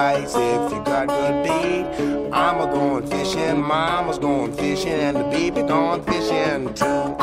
bites 0.00 0.34
if 0.34 0.72
you 0.72 0.80
got 0.84 1.06
good 1.08 1.36
bait. 1.44 1.84
I'm 2.32 2.60
a 2.60 2.66
going 2.66 3.06
fishing, 3.06 3.60
mama's 3.60 4.18
going 4.18 4.52
fishing, 4.52 5.00
and 5.06 5.16
the 5.16 5.24
baby 5.24 5.62
going 5.62 6.02
fishing 6.02 6.72
too. 6.74 7.16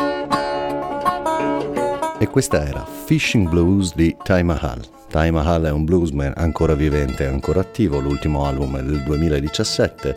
E 2.19 2.27
questa 2.27 2.67
era 2.67 2.85
Fishing 3.05 3.47
Blues 3.49 3.93
di 3.95 4.15
Ty 4.23 4.43
Mahal. 4.43 4.81
Ty 5.09 5.31
Mahal 5.31 5.63
è 5.63 5.71
un 5.71 5.85
bluesman 5.85 6.33
ancora 6.35 6.75
vivente 6.75 7.23
e 7.23 7.27
ancora 7.27 7.61
attivo, 7.61 7.99
l'ultimo 7.99 8.45
album 8.45 8.77
è 8.77 8.83
del 8.83 9.03
2017 9.03 10.15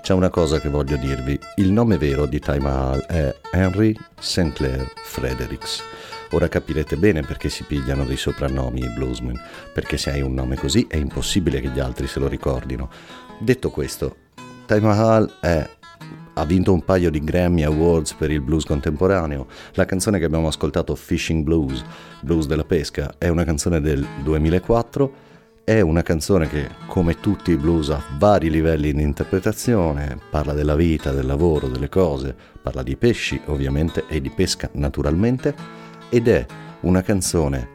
c'è 0.00 0.14
una 0.14 0.30
cosa 0.30 0.58
che 0.58 0.70
voglio 0.70 0.96
dirvi. 0.96 1.38
Il 1.56 1.72
nome 1.72 1.98
vero 1.98 2.24
di 2.24 2.38
Ty 2.38 2.58
Mahal 2.58 3.04
è 3.06 3.34
Henry 3.52 3.94
St. 4.18 4.52
Clair 4.52 4.90
Fredericks. 5.04 5.82
Ora 6.30 6.48
capirete 6.48 6.96
bene 6.96 7.22
perché 7.22 7.48
si 7.48 7.64
pigliano 7.64 8.04
dei 8.04 8.16
soprannomi 8.16 8.80
i 8.80 8.92
bluesmen, 8.94 9.38
perché 9.72 9.96
se 9.96 10.10
hai 10.10 10.22
un 10.22 10.32
nome 10.32 10.56
così 10.56 10.86
è 10.88 10.96
impossibile 10.96 11.60
che 11.60 11.68
gli 11.68 11.80
altri 11.80 12.06
se 12.06 12.20
lo 12.20 12.28
ricordino. 12.28 12.88
Detto 13.38 13.70
questo, 13.70 14.16
Ty 14.66 14.80
Mahal 14.80 15.38
è 15.40 15.68
ha 16.34 16.44
vinto 16.44 16.72
un 16.72 16.82
paio 16.84 17.10
di 17.10 17.22
Grammy 17.22 17.64
Awards 17.64 18.14
per 18.14 18.30
il 18.30 18.40
blues 18.40 18.64
contemporaneo. 18.64 19.46
La 19.72 19.84
canzone 19.84 20.18
che 20.18 20.24
abbiamo 20.24 20.46
ascoltato, 20.46 20.94
Fishing 20.94 21.42
Blues, 21.42 21.84
Blues 22.20 22.46
della 22.46 22.64
pesca, 22.64 23.14
è 23.18 23.28
una 23.28 23.44
canzone 23.44 23.80
del 23.80 24.06
2004 24.22 25.28
è 25.70 25.80
una 25.80 26.02
canzone 26.02 26.48
che, 26.48 26.68
come 26.88 27.20
tutti 27.20 27.52
i 27.52 27.56
blues, 27.56 27.90
ha 27.90 28.02
vari 28.18 28.50
livelli 28.50 28.92
di 28.92 29.02
interpretazione, 29.02 30.18
parla 30.28 30.52
della 30.52 30.74
vita, 30.74 31.12
del 31.12 31.26
lavoro, 31.26 31.68
delle 31.68 31.88
cose, 31.88 32.34
parla 32.60 32.82
di 32.82 32.96
pesci 32.96 33.40
ovviamente 33.44 34.04
e 34.08 34.20
di 34.20 34.30
pesca 34.30 34.68
naturalmente, 34.72 35.54
ed 36.10 36.28
è 36.28 36.44
una 36.80 37.02
canzone 37.02 37.68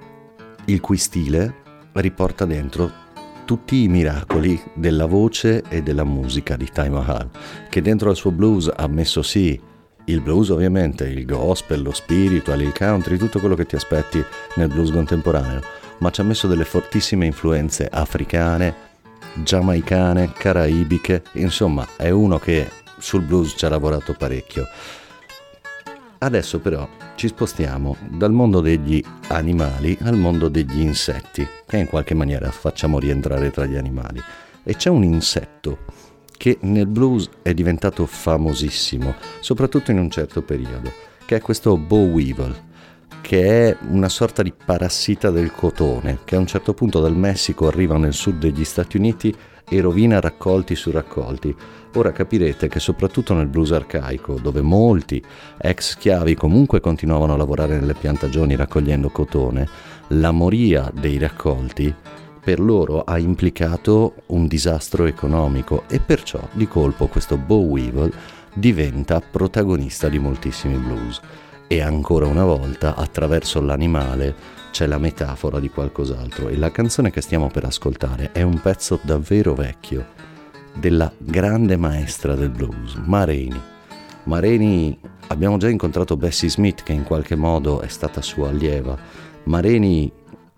il 0.66 0.82
cui 0.82 0.98
stile 0.98 1.64
riporta 1.94 2.46
dentro 2.46 3.04
tutti 3.46 3.84
i 3.84 3.88
miracoli 3.88 4.62
della 4.74 5.06
voce 5.06 5.64
e 5.70 5.82
della 5.82 6.04
musica 6.04 6.58
di 6.58 6.70
Ty 6.70 6.90
Mahal, 6.90 7.30
che 7.70 7.82
dentro 7.82 8.10
al 8.10 8.16
suo 8.16 8.32
blues 8.32 8.72
ha 8.76 8.88
messo 8.88 9.22
sì 9.22 9.60
il 10.08 10.22
blues 10.22 10.50
ovviamente, 10.50 11.08
il 11.08 11.26
gospel, 11.26 11.82
lo 11.82 11.92
spiritual, 11.92 12.62
il 12.62 12.74
country, 12.74 13.18
tutto 13.18 13.40
quello 13.40 13.56
che 13.56 13.66
ti 13.66 13.76
aspetti 13.76 14.24
nel 14.56 14.68
blues 14.68 14.92
contemporaneo, 14.92 15.62
ma 16.00 16.12
ci 16.12 16.22
ha 16.22 16.24
messo 16.24 16.48
delle 16.48 16.66
fortissime 16.66 17.26
influenze 17.26 17.88
africane, 17.90 18.74
giamaicane, 19.36 20.32
caraibiche, 20.34 21.24
insomma 21.34 21.88
è 21.96 22.10
uno 22.10 22.38
che 22.38 22.70
sul 22.98 23.22
blues 23.22 23.54
ci 23.58 23.66
ha 23.66 23.70
lavorato 23.70 24.14
parecchio. 24.14 24.68
Adesso 26.18 26.60
però 26.60 26.88
ci 27.16 27.28
spostiamo 27.28 27.96
dal 28.10 28.32
mondo 28.32 28.62
degli 28.62 29.04
animali 29.30 29.98
al 30.02 30.18
mondo 30.18 30.50
degli 30.50 30.80
insetti, 30.82 31.48
che 31.66 31.78
in 31.78 31.88
qualche 31.88 32.14
maniera 32.14 32.52
facciamo 32.52 33.00
rientrare 33.00 33.52
tra 33.52 33.66
gli 33.66 33.76
animali. 33.76 34.22
E 34.64 34.76
c'è 34.76 34.90
un 34.90 35.04
insetto 35.04 35.80
che 36.38 36.58
nel 36.62 36.88
blues 36.88 37.30
è 37.42 37.54
diventato 37.54 38.06
famosissimo, 38.06 39.16
soprattutto 39.40 39.92
in 39.92 40.00
un 40.00 40.10
certo 40.10 40.42
periodo, 40.42 40.92
che 41.26 41.38
è 41.38 41.42
questo 41.42 41.78
bow 41.78 42.10
weevil 42.10 42.64
che 43.22 43.70
è 43.70 43.78
una 43.90 44.08
sorta 44.08 44.44
di 44.44 44.54
parassita 44.54 45.32
del 45.32 45.52
cotone, 45.52 46.20
che 46.26 46.36
a 46.36 46.40
un 46.40 46.46
certo 46.46 46.76
punto 46.76 47.00
dal 47.00 47.16
Messico 47.16 47.66
arriva 47.66 47.98
nel 47.98 48.14
sud 48.14 48.38
degli 48.38 48.64
Stati 48.64 48.98
Uniti 48.98 49.34
e 49.68 49.82
rovina 49.82 50.20
raccolti 50.20 50.76
su 50.76 50.92
raccolti. 50.92 51.56
Ora 51.98 52.12
capirete 52.12 52.68
che 52.68 52.82
soprattutto 52.82 53.34
nel 53.34 53.48
blues 53.48 53.72
arcaico, 53.72 54.38
dove 54.38 54.60
molti 54.62 55.24
ex 55.58 55.92
schiavi 55.92 56.36
comunque 56.36 56.82
continuavano 56.82 57.34
a 57.34 57.38
lavorare 57.38 57.80
nelle 57.80 57.94
piantagioni 57.94 58.58
raccogliendo 58.58 59.10
cotone, 59.10 59.66
la 60.10 60.32
moria 60.32 60.92
dei 60.94 61.18
raccolti 61.18 61.94
per 62.44 62.60
loro 62.60 63.04
ha 63.04 63.18
implicato 63.18 64.16
un 64.28 64.46
disastro 64.46 65.06
economico 65.06 65.84
e 65.88 66.02
perciò 66.02 66.46
di 66.52 66.68
colpo 66.68 67.08
questo 67.08 67.38
Bow 67.38 67.64
Weevil 67.64 68.14
diventa 68.54 69.22
protagonista 69.22 70.10
di 70.10 70.20
moltissimi 70.20 70.76
blues. 70.76 71.22
E 71.66 71.82
ancora 71.82 72.28
una 72.28 72.44
volta, 72.44 72.96
attraverso 72.96 73.62
l'animale, 73.62 74.36
c'è 74.70 74.86
la 74.86 74.98
metafora 74.98 75.62
di 75.62 75.70
qualcos'altro 75.70 76.50
e 76.50 76.58
la 76.58 76.72
canzone 76.72 77.10
che 77.10 77.22
stiamo 77.22 77.48
per 77.48 77.64
ascoltare 77.64 78.34
è 78.34 78.42
un 78.42 78.60
pezzo 78.60 79.00
davvero 79.02 79.54
vecchio 79.54 80.26
della 80.76 81.12
grande 81.18 81.78
maestra 81.78 82.36
del 82.36 82.50
blues, 82.50 82.96
Mareni. 82.96 83.62
Mareni, 84.24 84.98
abbiamo 85.28 85.58
già 85.58 85.70
incontrato 85.70 86.18
Bessie 86.18 86.50
Smith 86.50 86.84
che 86.84 86.94
in 86.94 87.04
qualche 87.04 87.36
modo 87.36 87.82
è 87.82 87.88
stata 87.88 88.22
sua 88.22 88.50
allieva. 88.50 88.98
Mareni 89.44 90.12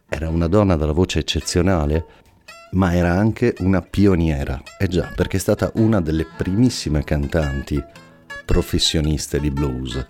era 0.10 0.30
una 0.30 0.48
donna 0.48 0.76
dalla 0.76 0.94
voce 0.94 1.20
eccezionale, 1.20 2.06
ma 2.72 2.94
era 2.94 3.12
anche 3.12 3.56
una 3.60 3.82
pioniera. 3.82 4.62
Eh 4.78 4.88
già, 4.88 5.12
perché 5.16 5.38
è 5.38 5.40
stata 5.40 5.72
una 5.76 6.02
delle 6.02 6.26
primissime 6.26 7.04
cantanti 7.04 7.82
professioniste 8.46 9.40
di 9.40 9.52
blues 9.52 10.06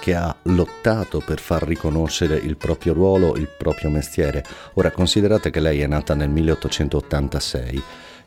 che 0.00 0.14
ha 0.14 0.34
lottato 0.44 1.22
per 1.24 1.38
far 1.38 1.62
riconoscere 1.62 2.36
il 2.36 2.56
proprio 2.56 2.92
ruolo, 2.92 3.36
il 3.36 3.48
proprio 3.56 3.88
mestiere. 3.88 4.42
Ora 4.74 4.90
considerate 4.90 5.50
che 5.50 5.60
lei 5.60 5.80
è 5.80 5.86
nata 5.86 6.14
nel 6.14 6.28
1886 6.28 7.82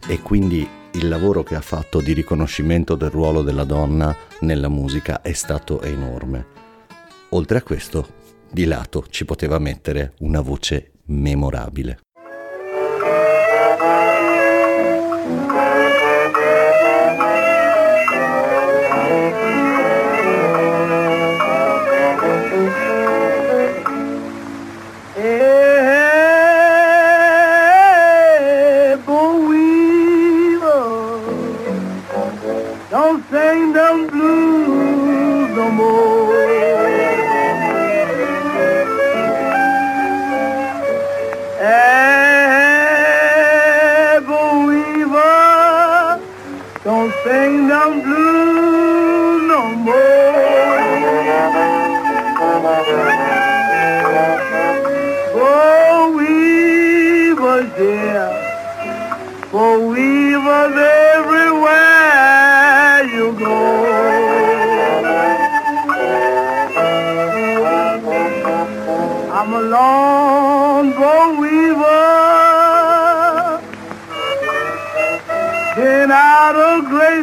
e 0.07 0.21
quindi 0.21 0.65
il 0.95 1.09
lavoro 1.09 1.43
che 1.43 1.55
ha 1.55 1.61
fatto 1.61 1.99
di 1.99 2.13
riconoscimento 2.13 2.95
del 2.95 3.09
ruolo 3.09 3.41
della 3.41 3.65
donna 3.65 4.15
nella 4.41 4.69
musica 4.69 5.21
è 5.21 5.33
stato 5.33 5.81
enorme. 5.81 6.45
Oltre 7.29 7.57
a 7.57 7.63
questo, 7.63 8.07
di 8.49 8.63
lato 8.63 9.05
ci 9.09 9.25
poteva 9.25 9.59
mettere 9.59 10.13
una 10.19 10.39
voce 10.39 10.93
memorabile. 11.07 12.04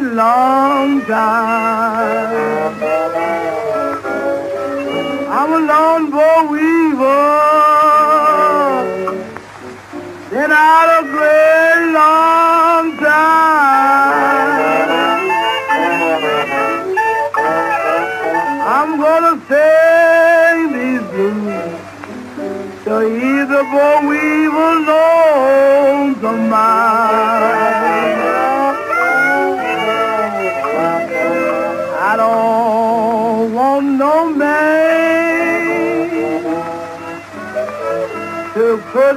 long 0.01 1.05
time. 1.05 1.82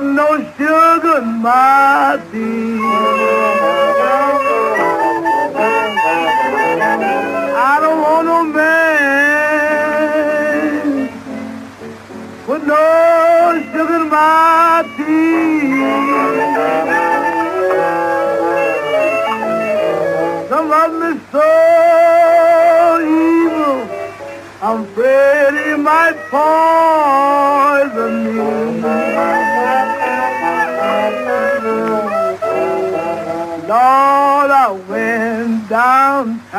No 0.02 0.36
sugar 0.56 1.22
my 1.22 2.20
tea. 2.30 3.15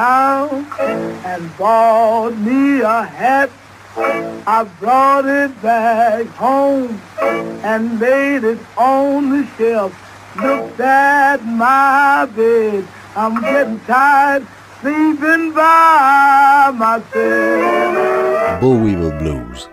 Downtown 0.08 1.26
and 1.26 1.58
bought 1.58 2.36
me 2.38 2.82
a 2.82 3.04
hat. 3.04 3.50
I 4.48 4.63
brought 4.80 5.26
it 5.26 5.52
back 5.62 6.26
home 6.28 7.02
and 7.72 8.00
laid 8.00 8.43
it 8.43 8.60
on 8.78 9.30
the 9.32 9.43
shelf. 9.58 9.91
Looked 10.41 10.80
at 10.80 11.43
my 11.46 12.28
bed. 12.36 12.88
I'm 13.15 13.41
getting 13.41 13.80
tired 13.82 14.46
sleeping 14.82 15.52
by 15.54 16.72
myself. 16.84 18.62
Bowieville 18.62 19.17
Blues, 19.20 19.67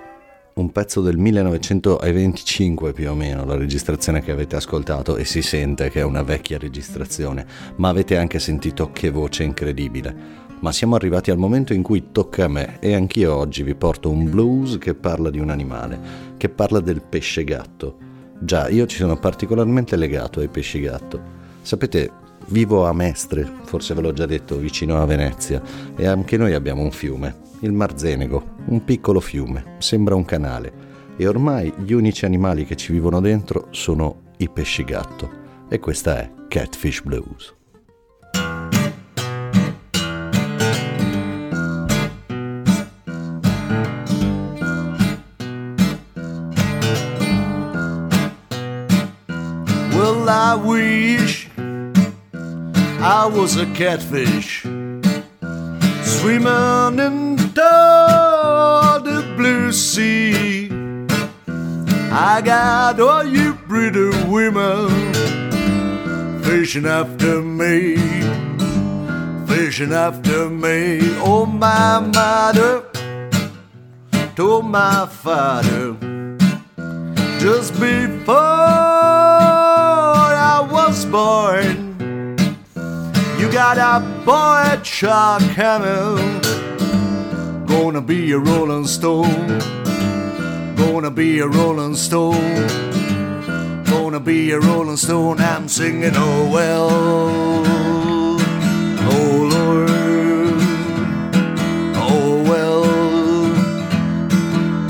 pezzo 0.74 1.00
del 1.00 1.16
1925 1.16 2.92
più 2.92 3.08
o 3.08 3.14
meno, 3.14 3.44
la 3.44 3.54
registrazione 3.54 4.20
che 4.22 4.32
avete 4.32 4.56
ascoltato 4.56 5.14
e 5.14 5.24
si 5.24 5.40
sente 5.40 5.88
che 5.88 6.00
è 6.00 6.02
una 6.02 6.24
vecchia 6.24 6.58
registrazione, 6.58 7.46
ma 7.76 7.90
avete 7.90 8.16
anche 8.16 8.40
sentito 8.40 8.90
che 8.90 9.10
voce 9.10 9.44
incredibile. 9.44 10.12
Ma 10.58 10.72
siamo 10.72 10.96
arrivati 10.96 11.30
al 11.30 11.38
momento 11.38 11.74
in 11.74 11.82
cui 11.82 12.06
tocca 12.10 12.46
a 12.46 12.48
me 12.48 12.78
e 12.80 12.92
anch'io 12.92 13.37
oggi 13.37 13.62
vi 13.62 13.76
porto 13.76 14.10
un 14.10 14.28
blues 14.28 14.76
che 14.78 14.94
parla 14.94 15.30
di 15.30 15.38
un 15.38 15.50
animale, 15.50 15.96
che 16.37 16.48
parla 16.48 16.80
del 16.80 17.02
pesce 17.02 17.44
gatto. 17.44 17.96
Già, 18.40 18.68
io 18.68 18.87
ci 18.87 18.96
sono 18.96 19.16
particolarmente 19.16 19.94
legato 19.94 20.40
ai 20.40 20.48
pesci 20.48 20.80
gatto. 20.80 21.20
Sapete, 21.62 22.10
vivo 22.48 22.84
a 22.84 22.92
Mestre, 22.92 23.48
forse 23.62 23.94
ve 23.94 24.00
l'ho 24.00 24.12
già 24.12 24.26
detto, 24.26 24.56
vicino 24.56 25.00
a 25.00 25.04
Venezia, 25.04 25.62
e 25.94 26.04
anche 26.04 26.37
noi 26.37 26.52
abbiamo 26.52 26.82
un 26.82 26.90
fiume, 26.90 27.52
il 27.64 27.72
Marzenego, 27.72 28.57
un 28.66 28.85
piccolo 28.85 29.20
fiume, 29.20 29.77
sembra 29.79 30.14
un 30.14 30.24
canale, 30.27 30.72
e 31.16 31.27
ormai 31.27 31.72
gli 31.79 31.92
unici 31.92 32.27
animali 32.27 32.66
che 32.66 32.77
ci 32.77 32.92
vivono 32.92 33.20
dentro 33.20 33.68
sono 33.70 34.33
i 34.38 34.50
pesci 34.50 34.85
gatto. 34.85 35.42
E 35.68 35.79
questa 35.79 36.18
è 36.18 36.31
Catfish 36.48 37.00
Blues. 37.03 37.55
Well, 49.94 50.29
I 50.29 50.55
wish 50.55 51.48
I 53.00 53.27
was 53.27 53.57
a 53.57 53.66
catfish 53.72 54.66
swimming 56.03 56.98
in 57.00 57.43
the 57.54 59.34
blue 59.36 59.72
sea. 59.72 60.68
I 62.10 62.40
got 62.44 63.00
all 63.00 63.24
you 63.24 63.54
pretty 63.54 64.10
women 64.26 64.90
fishing 66.42 66.86
after 66.86 67.42
me, 67.42 67.96
fishing 69.46 69.92
after 69.92 70.48
me. 70.48 71.00
Oh, 71.18 71.46
my 71.46 72.00
mother 72.00 72.84
told 74.36 74.66
my 74.66 75.06
father 75.06 75.96
just 77.38 77.72
before 77.74 78.34
I 80.52 80.66
was 80.70 81.04
born. 81.06 81.94
You 83.38 83.50
got 83.52 83.78
a 83.78 84.00
boy 84.24 84.80
Chuck 84.82 85.42
coming, 85.54 86.40
gonna 87.74 88.00
be 88.00 88.30
a 88.30 88.38
rolling 88.38 88.87
stone, 88.87 89.58
gonna 90.76 91.10
be 91.10 91.40
a 91.40 91.46
rolling 91.46 91.96
stone, 91.96 92.68
gonna 93.84 94.20
be 94.20 94.52
a 94.52 94.60
rolling 94.60 94.96
stone. 94.96 95.40
I'm 95.40 95.66
singing, 95.68 96.12
oh 96.14 96.50
well, 96.52 96.88
oh 99.10 99.48
Lord, 99.54 99.90
oh 101.96 102.42
well, 102.50 102.84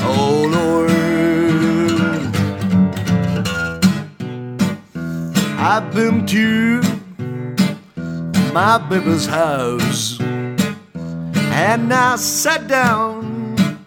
oh 0.03 0.37
Lord. 0.57 0.90
I've 5.59 5.94
been 5.94 6.27
to 6.27 6.83
my 8.53 8.77
baby's 8.77 9.25
house 9.25 10.24
and 11.55 11.95
I 11.95 12.17
sat 12.17 12.67
down 12.67 13.79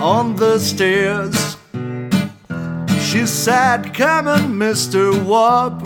on 0.00 0.36
the 0.36 0.58
stairs. 0.58 1.58
She 3.04 3.26
said, 3.26 3.92
Come 3.92 4.26
in, 4.26 4.58
Mr. 4.58 5.12
Wub. 5.12 5.84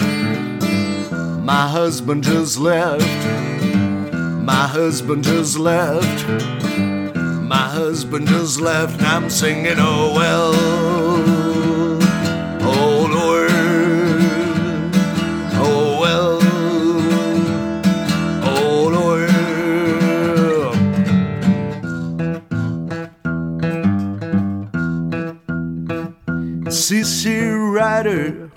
My 1.45 1.67
husband 1.69 2.23
just 2.23 2.59
left. 2.59 3.27
My 4.15 4.69
husband 4.69 5.25
just 5.25 5.59
left. 5.59 6.29
My 6.29 7.69
husband 7.69 8.29
just 8.29 8.61
left, 8.61 8.99
and 8.99 9.07
I'm 9.07 9.29
singing, 9.29 9.79
Oh 9.79 10.15
well. 10.15 10.98
Rider, 28.09 28.51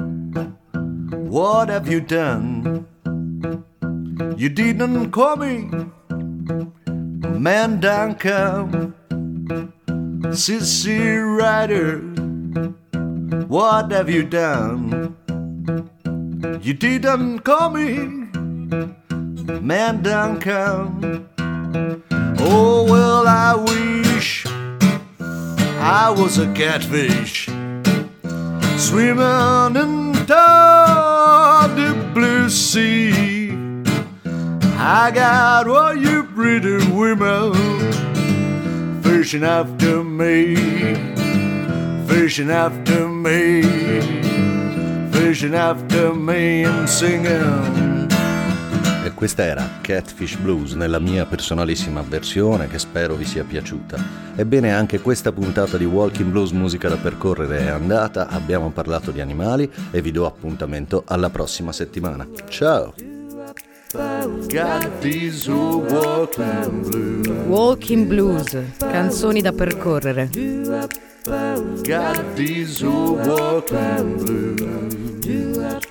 what 1.27 1.67
have 1.67 1.89
you 1.89 1.99
done? 1.99 2.87
You 4.37 4.47
didn't 4.47 5.11
call 5.11 5.35
me, 5.35 5.69
man 7.37 7.81
down 7.81 8.15
come. 8.15 8.95
Sissy 10.43 10.99
Rider, 11.37 11.99
what 13.47 13.91
have 13.91 14.09
you 14.09 14.23
done? 14.23 15.17
You 16.61 16.73
didn't 16.73 17.39
call 17.39 17.71
me, 17.71 18.07
man 19.59 20.01
down 20.01 20.39
come. 20.39 21.27
Oh 22.39 22.85
well, 22.89 23.27
I 23.27 23.55
wish 23.55 24.45
I 24.47 26.09
was 26.15 26.37
a 26.37 26.53
catfish 26.53 27.49
swimming 28.81 29.75
in 29.75 30.11
the 30.25 32.11
blue 32.15 32.49
sea. 32.49 33.51
I 34.75 35.11
got 35.13 35.67
all 35.67 35.95
you 35.95 36.23
pretty 36.23 36.77
women 36.91 37.53
fishing 39.03 39.43
after 39.43 40.03
me, 40.03 40.55
fishing 42.07 42.49
after 42.49 43.07
me, 43.07 43.61
fishing 45.11 45.53
after 45.53 46.15
me 46.15 46.63
and 46.63 46.89
singing. 46.89 47.80
Questa 49.21 49.43
era 49.43 49.77
Catfish 49.81 50.37
Blues 50.37 50.73
nella 50.73 50.97
mia 50.97 51.27
personalissima 51.27 52.01
versione 52.01 52.65
che 52.67 52.79
spero 52.79 53.13
vi 53.13 53.23
sia 53.23 53.43
piaciuta. 53.43 54.03
Ebbene 54.35 54.73
anche 54.73 54.99
questa 54.99 55.31
puntata 55.31 55.77
di 55.77 55.85
Walking 55.85 56.31
Blues 56.31 56.49
Musica 56.49 56.89
da 56.89 56.97
percorrere 56.97 57.59
è 57.59 57.67
andata, 57.67 58.29
abbiamo 58.29 58.71
parlato 58.71 59.11
di 59.11 59.21
animali 59.21 59.71
e 59.91 60.01
vi 60.01 60.09
do 60.09 60.25
appuntamento 60.25 61.03
alla 61.05 61.29
prossima 61.29 61.71
settimana. 61.71 62.27
Ciao! 62.47 62.95
Walking 65.85 66.87
blues. 66.87 67.45
Walking 67.45 68.07
Blues, 68.07 68.57
canzoni 68.79 69.41
da 69.41 69.51
percorrere. 69.51 70.31
Got 71.83 72.33
these 72.33 72.83
old 72.83 73.23
walking 73.27 74.15
blues. 74.17 75.90